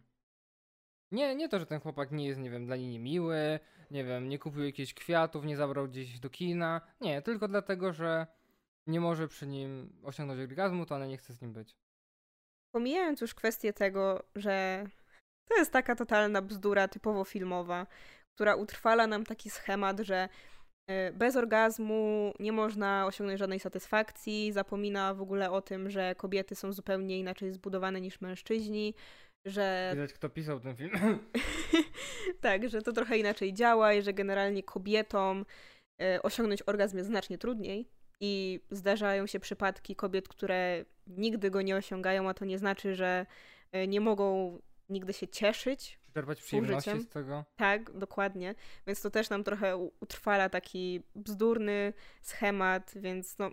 [1.12, 4.28] Nie, nie to, że ten chłopak nie jest, nie wiem, dla niej niemiły, nie wiem,
[4.28, 6.80] nie kupił jakichś kwiatów, nie zabrał gdzieś do kina.
[7.00, 8.26] Nie, tylko dlatego, że
[8.86, 11.76] nie może przy nim osiągnąć orgazmu, to ona nie chce z nim być.
[12.74, 14.86] Pomijając już kwestię tego, że
[15.48, 17.86] to jest taka totalna bzdura typowo filmowa,
[18.34, 20.28] która utrwala nam taki schemat, że
[21.12, 26.72] bez orgazmu nie można osiągnąć żadnej satysfakcji, zapomina w ogóle o tym, że kobiety są
[26.72, 28.94] zupełnie inaczej zbudowane niż mężczyźni,
[29.44, 30.90] że Widać, kto pisał ten film.
[32.40, 35.46] tak, że to trochę inaczej działa i że generalnie kobietom
[36.02, 37.88] e, osiągnąć orgazm jest znacznie trudniej.
[38.20, 43.26] I zdarzają się przypadki kobiet, które nigdy go nie osiągają, a to nie znaczy, że
[43.72, 45.98] e, nie mogą nigdy się cieszyć.
[46.14, 47.10] Czerpać przyjemności Użyciem.
[47.10, 47.44] z tego.
[47.56, 48.54] Tak, dokładnie.
[48.86, 53.50] Więc to też nam trochę utrwala taki bzdurny schemat, więc no.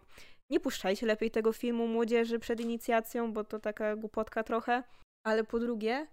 [0.50, 4.84] Nie puszczajcie lepiej tego filmu młodzieży przed inicjacją, bo to taka głupotka trochę.
[5.24, 6.08] Ale po drugie,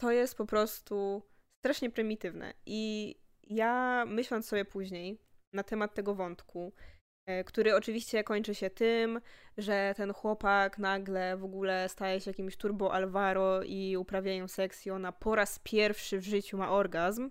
[0.00, 1.22] to jest po prostu
[1.58, 2.54] strasznie prymitywne.
[2.66, 5.18] I ja myśląc sobie później
[5.52, 6.72] na temat tego wątku,
[7.46, 9.20] który oczywiście kończy się tym,
[9.58, 14.90] że ten chłopak nagle w ogóle staje się jakimś turbo Alvaro i uprawiają seks i
[14.90, 17.30] ona po raz pierwszy w życiu ma orgazm.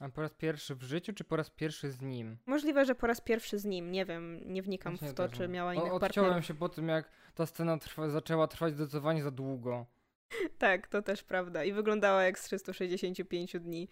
[0.00, 2.36] A po raz pierwszy w życiu, czy po raz pierwszy z nim?
[2.46, 5.48] Możliwe, że po raz pierwszy z nim, nie wiem, nie wnikam Właśnie w to, czy
[5.48, 6.44] miała O- innych Odciąłem partnerów.
[6.46, 9.86] się po tym, jak ta scena trwa, zaczęła trwać zdecydowanie za długo.
[10.58, 11.64] Tak, to też prawda.
[11.64, 13.88] I wyglądała jak z 365 dni,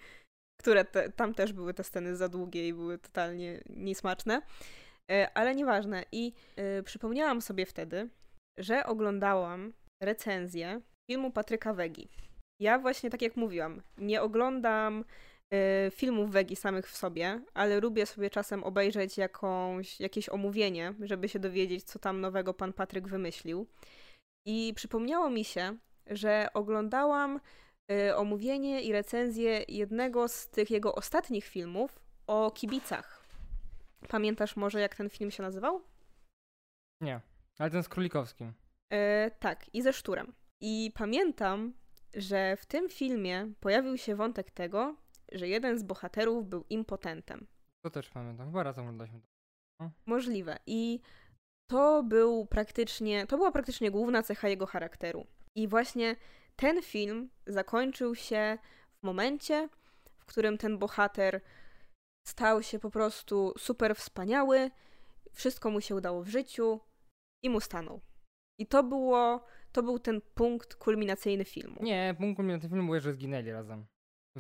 [0.61, 4.43] które te, tam też były te sceny za długie i były totalnie niesmaczne.
[5.11, 6.05] E, Ale nieważne.
[6.13, 8.09] I e, przypomniałam sobie wtedy,
[8.59, 12.09] że oglądałam recenzję filmu Patryka Wegi.
[12.61, 15.05] Ja właśnie, tak jak mówiłam, nie oglądam
[15.53, 21.29] e, filmów Wegi samych w sobie, ale lubię sobie czasem obejrzeć jakąś, jakieś omówienie, żeby
[21.29, 23.67] się dowiedzieć, co tam nowego pan Patryk wymyślił.
[24.47, 27.41] I przypomniało mi się, że oglądałam
[28.17, 33.26] omówienie i recenzję jednego z tych jego ostatnich filmów o kibicach.
[34.09, 35.83] Pamiętasz może, jak ten film się nazywał?
[37.01, 37.21] Nie,
[37.59, 38.53] ale ten z Królikowskim.
[38.93, 40.33] E, tak, i ze Szturem.
[40.61, 41.75] I pamiętam,
[42.15, 44.97] że w tym filmie pojawił się wątek tego,
[45.33, 47.47] że jeden z bohaterów był impotentem.
[47.85, 49.21] To też pamiętam, chyba raz oglądaliśmy
[49.81, 49.91] to.
[50.07, 50.59] Możliwe.
[50.67, 51.01] I
[51.71, 55.27] to był praktycznie, to była praktycznie główna cecha jego charakteru.
[55.55, 56.17] I właśnie
[56.57, 58.59] ten film zakończył się
[59.03, 59.69] w momencie,
[60.19, 61.41] w którym ten bohater
[62.29, 64.71] stał się po prostu super wspaniały,
[65.33, 66.81] wszystko mu się udało w życiu
[67.43, 68.01] i mu stanął.
[68.59, 71.77] I to było, to był ten punkt kulminacyjny filmu.
[71.83, 73.87] Nie, punkt kulminacyjny filmu było, że zginęli razem.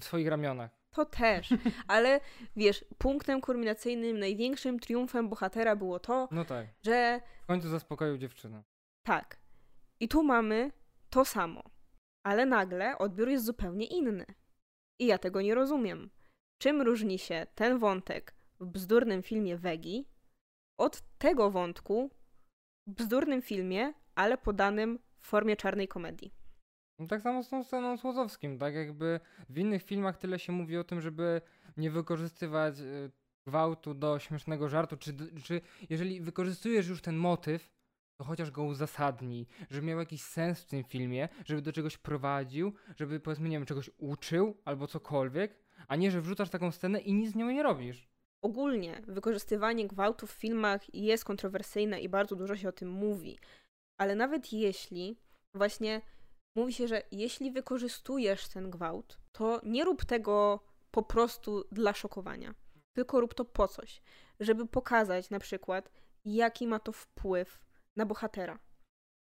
[0.01, 0.71] W swoich ramionach.
[0.91, 1.49] To też,
[1.95, 2.21] ale
[2.57, 6.67] wiesz, punktem kulminacyjnym, największym triumfem bohatera było to, No tak.
[6.83, 8.63] że W końcu zaspokoił dziewczynę.
[9.03, 9.39] Tak.
[10.01, 10.73] I tu mamy
[11.11, 11.63] to samo.
[12.23, 14.27] Ale nagle odbiór jest zupełnie inny.
[14.99, 16.11] I ja tego nie rozumiem.
[16.59, 20.09] Czym różni się ten wątek w bzdurnym filmie Wegi
[20.79, 22.11] od tego wątku
[22.87, 26.35] w bzdurnym filmie, ale podanym w formie czarnej komedii?
[26.99, 30.53] No tak samo z tą sceną z Łozowskim, tak jakby w innych filmach tyle się
[30.53, 31.41] mówi o tym, żeby
[31.77, 33.11] nie wykorzystywać y,
[33.47, 37.71] gwałtu do śmiesznego żartu, czy, czy jeżeli wykorzystujesz już ten motyw,
[38.17, 42.73] to chociaż go uzasadnij, żeby miał jakiś sens w tym filmie, żeby do czegoś prowadził,
[42.97, 47.15] żeby powiedzmy, nie wiem, czegoś uczył albo cokolwiek, a nie, że wrzucasz taką scenę i
[47.15, 48.09] nic z nią nie robisz.
[48.43, 53.39] Ogólnie wykorzystywanie gwałtu w filmach jest kontrowersyjne i bardzo dużo się o tym mówi.
[53.99, 55.17] Ale nawet jeśli
[55.55, 56.01] właśnie
[56.55, 60.61] mówi się, że jeśli wykorzystujesz ten gwałt, to nie rób tego
[60.91, 62.55] po prostu dla szokowania,
[62.93, 64.03] tylko rób to po coś,
[64.41, 65.91] żeby pokazać na przykład,
[66.25, 67.61] jaki ma to wpływ
[67.97, 68.59] na bohatera.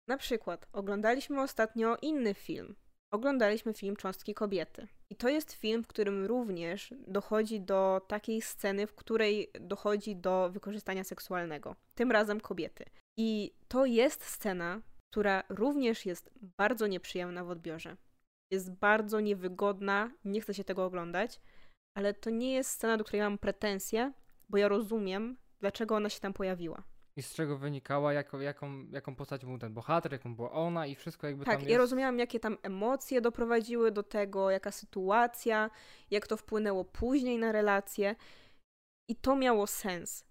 [0.08, 2.76] Na przykład oglądaliśmy ostatnio inny film.
[3.10, 4.88] Oglądaliśmy film Cząstki Kobiety.
[5.10, 10.50] I to jest film, w którym również dochodzi do takiej sceny, w której dochodzi do
[10.52, 11.76] wykorzystania seksualnego.
[11.94, 12.84] Tym razem kobiety.
[13.16, 14.80] I to jest scena,
[15.10, 17.96] która również jest bardzo nieprzyjemna w odbiorze.
[18.50, 21.40] Jest bardzo niewygodna, nie chce się tego oglądać,
[21.96, 24.12] ale to nie jest scena, do której mam pretensje,
[24.48, 26.82] bo ja rozumiem, dlaczego ona się tam pojawiła.
[27.18, 30.94] I z czego wynikała, jako, jaką, jaką postać był ten bohater, jaką była ona i
[30.94, 31.78] wszystko jakby tak, tam ja jest...
[31.78, 35.70] rozumiałam, jakie tam emocje doprowadziły do tego, jaka sytuacja,
[36.10, 38.16] jak to wpłynęło później na relacje.
[39.10, 40.24] I to miało sens.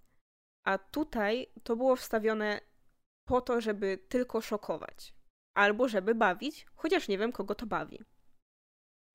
[0.65, 2.61] A tutaj to było wstawione
[3.27, 5.13] po to, żeby tylko szokować.
[5.57, 7.99] Albo żeby bawić, chociaż nie wiem, kogo to bawi.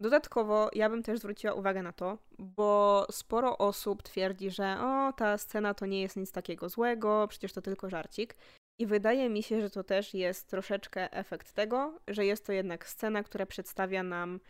[0.02, 5.38] Dodatkowo ja bym też zwróciła uwagę na to, bo sporo osób twierdzi, że o, ta
[5.38, 8.36] scena to nie jest nic takiego złego, przecież to tylko żarcik.
[8.80, 12.86] I wydaje mi się, że to też jest troszeczkę efekt tego, że jest to jednak
[12.86, 14.40] scena, która przedstawia nam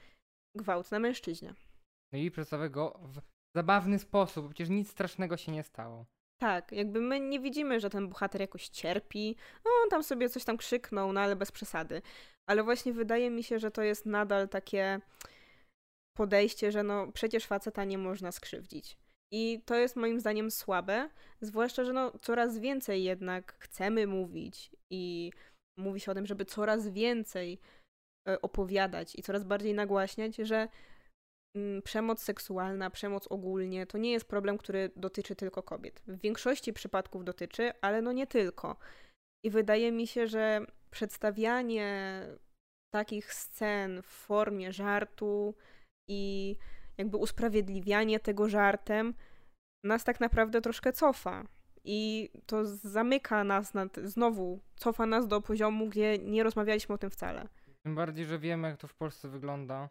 [0.57, 1.55] gwałt na mężczyźnie.
[2.13, 3.21] No i przedstawia go w
[3.57, 6.07] zabawny sposób, przecież nic strasznego się nie stało.
[6.41, 9.37] Tak, jakby my nie widzimy, że ten bohater jakoś cierpi.
[9.65, 12.03] No, on tam sobie coś tam krzyknął, no ale bez przesady.
[12.47, 15.01] Ale właśnie wydaje mi się, że to jest nadal takie
[16.17, 18.99] podejście, że no przecież faceta nie można skrzywdzić.
[19.33, 21.11] I to jest moim zdaniem słabe,
[21.41, 25.33] zwłaszcza, że no coraz więcej jednak chcemy mówić i
[25.79, 27.59] mówi się o tym, żeby coraz więcej
[28.29, 30.69] e, opowiadać i coraz bardziej nagłaśniać, że
[31.57, 36.03] mm, przemoc seksualna, przemoc ogólnie to nie jest problem, który dotyczy tylko kobiet.
[36.07, 38.77] W większości przypadków dotyczy, ale no nie tylko.
[39.45, 42.23] I wydaje mi się, że przedstawianie
[42.95, 45.55] takich scen w formie żartu,
[46.09, 46.57] i
[46.99, 49.15] jakby usprawiedliwianie tego żartem
[49.85, 51.45] nas tak naprawdę troszkę cofa.
[51.85, 57.11] I to zamyka nas nad, znowu, cofa nas do poziomu, gdzie nie rozmawialiśmy o tym
[57.11, 57.49] wcale.
[57.83, 59.89] Tym bardziej, że wiemy, jak to w Polsce wygląda.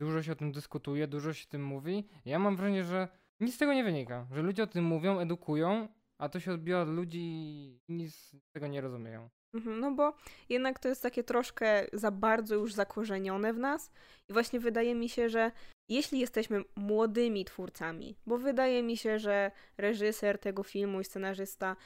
[0.00, 2.08] Dużo się o tym dyskutuje, dużo się o tym mówi.
[2.24, 3.08] Ja mam wrażenie, że
[3.40, 4.26] nic z tego nie wynika.
[4.30, 5.88] Że ludzie o tym mówią, edukują,
[6.18, 9.30] a to się odbija od ludzi i nic z tego nie rozumieją.
[9.54, 10.14] Mhm, no bo
[10.48, 13.90] jednak to jest takie troszkę za bardzo już zakorzenione w nas
[14.28, 15.52] i właśnie wydaje mi się, że
[15.90, 21.76] jeśli jesteśmy młodymi twórcami, bo wydaje mi się, że reżyser tego filmu i scenarzysta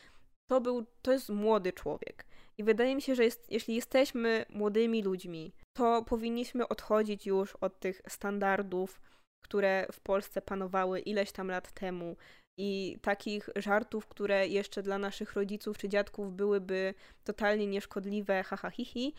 [0.51, 2.25] to był, to jest młody człowiek.
[2.59, 7.81] I wydaje mi się, że jest, jeśli jesteśmy młodymi ludźmi, to powinniśmy odchodzić już od
[7.81, 9.01] tych standardów,
[9.45, 12.17] które w Polsce panowały ileś tam lat temu,
[12.57, 16.95] i takich żartów, które jeszcze dla naszych rodziców czy dziadków byłyby
[17.25, 19.15] totalnie nieszkodliwe, haha, hihi,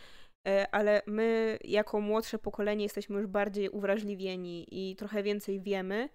[0.48, 6.10] e, ale my jako młodsze pokolenie jesteśmy już bardziej uwrażliwieni i trochę więcej wiemy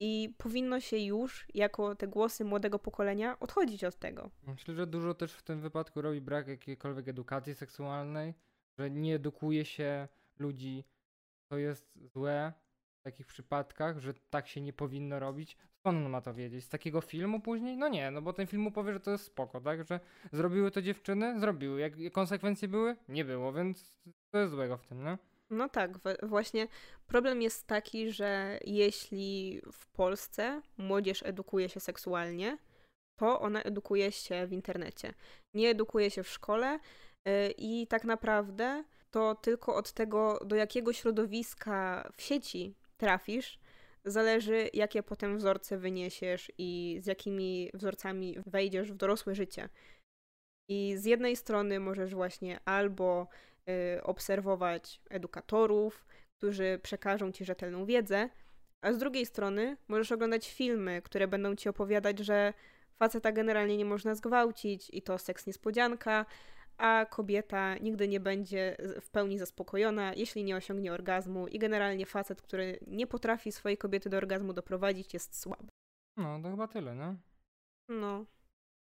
[0.00, 4.30] i powinno się już, jako te głosy młodego pokolenia, odchodzić od tego.
[4.46, 8.34] Myślę, że dużo też w tym wypadku robi brak jakiejkolwiek edukacji seksualnej,
[8.78, 10.08] że nie edukuje się
[10.38, 10.84] ludzi,
[11.48, 12.52] co jest złe
[13.02, 15.56] takich przypadkach, że tak się nie powinno robić.
[15.78, 16.64] Skąd on ma to wiedzieć?
[16.64, 17.76] Z takiego filmu później?
[17.76, 19.84] No nie, no bo ten film mu powie, że to jest spoko, tak?
[19.88, 20.00] Że
[20.32, 21.40] zrobiły to dziewczyny?
[21.40, 21.80] Zrobiły.
[21.80, 22.96] Jak konsekwencje były?
[23.08, 25.18] Nie było, więc to jest złego w tym, no?
[25.50, 26.68] No tak, właśnie
[27.06, 32.58] problem jest taki, że jeśli w Polsce młodzież edukuje się seksualnie,
[33.16, 35.14] to ona edukuje się w internecie.
[35.54, 36.78] Nie edukuje się w szkole
[37.24, 43.58] yy, i tak naprawdę to tylko od tego, do jakiego środowiska w sieci trafisz,
[44.04, 49.68] zależy, jakie potem wzorce wyniesiesz i z jakimi wzorcami wejdziesz w dorosłe życie.
[50.68, 53.28] I z jednej strony możesz właśnie albo
[53.96, 58.28] y, obserwować edukatorów, którzy przekażą ci rzetelną wiedzę,
[58.82, 62.52] a z drugiej strony możesz oglądać filmy, które będą ci opowiadać, że
[62.98, 66.26] faceta generalnie nie można zgwałcić i to seks niespodzianka,
[66.80, 72.42] a kobieta nigdy nie będzie w pełni zaspokojona, jeśli nie osiągnie orgazmu i generalnie facet,
[72.42, 75.68] który nie potrafi swojej kobiety do orgazmu doprowadzić jest słaby.
[76.16, 77.16] No, to chyba tyle, no.
[77.88, 78.24] No.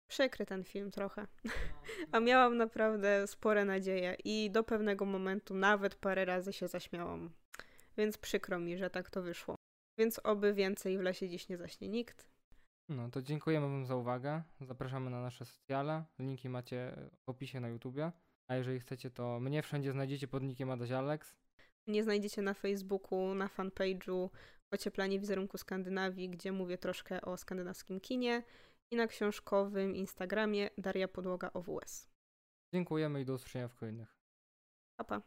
[0.08, 1.26] Przykry ten film trochę.
[2.12, 7.30] A miałam naprawdę spore nadzieje i do pewnego momentu nawet parę razy się zaśmiałam.
[7.96, 9.56] Więc przykro mi, że tak to wyszło.
[9.98, 12.35] Więc oby więcej w lesie dziś nie zaśnie nikt.
[12.88, 14.42] No to dziękujemy Wam za uwagę.
[14.60, 16.04] Zapraszamy na nasze socjale.
[16.18, 18.12] Linki macie w opisie na YouTubie.
[18.48, 21.36] A jeżeli chcecie, to mnie wszędzie znajdziecie pod nickiem Adaś Alex.
[21.86, 24.28] Mnie znajdziecie na Facebooku, na fanpage'u
[24.70, 28.42] Ocieplanie wizerunku Skandynawii, gdzie mówię troszkę o skandynawskim kinie
[28.90, 32.08] i na książkowym Instagramie Daria Podłoga OWS.
[32.74, 34.16] Dziękujemy i do usłyszenia w kolejnych.
[34.96, 35.22] Pa, pa.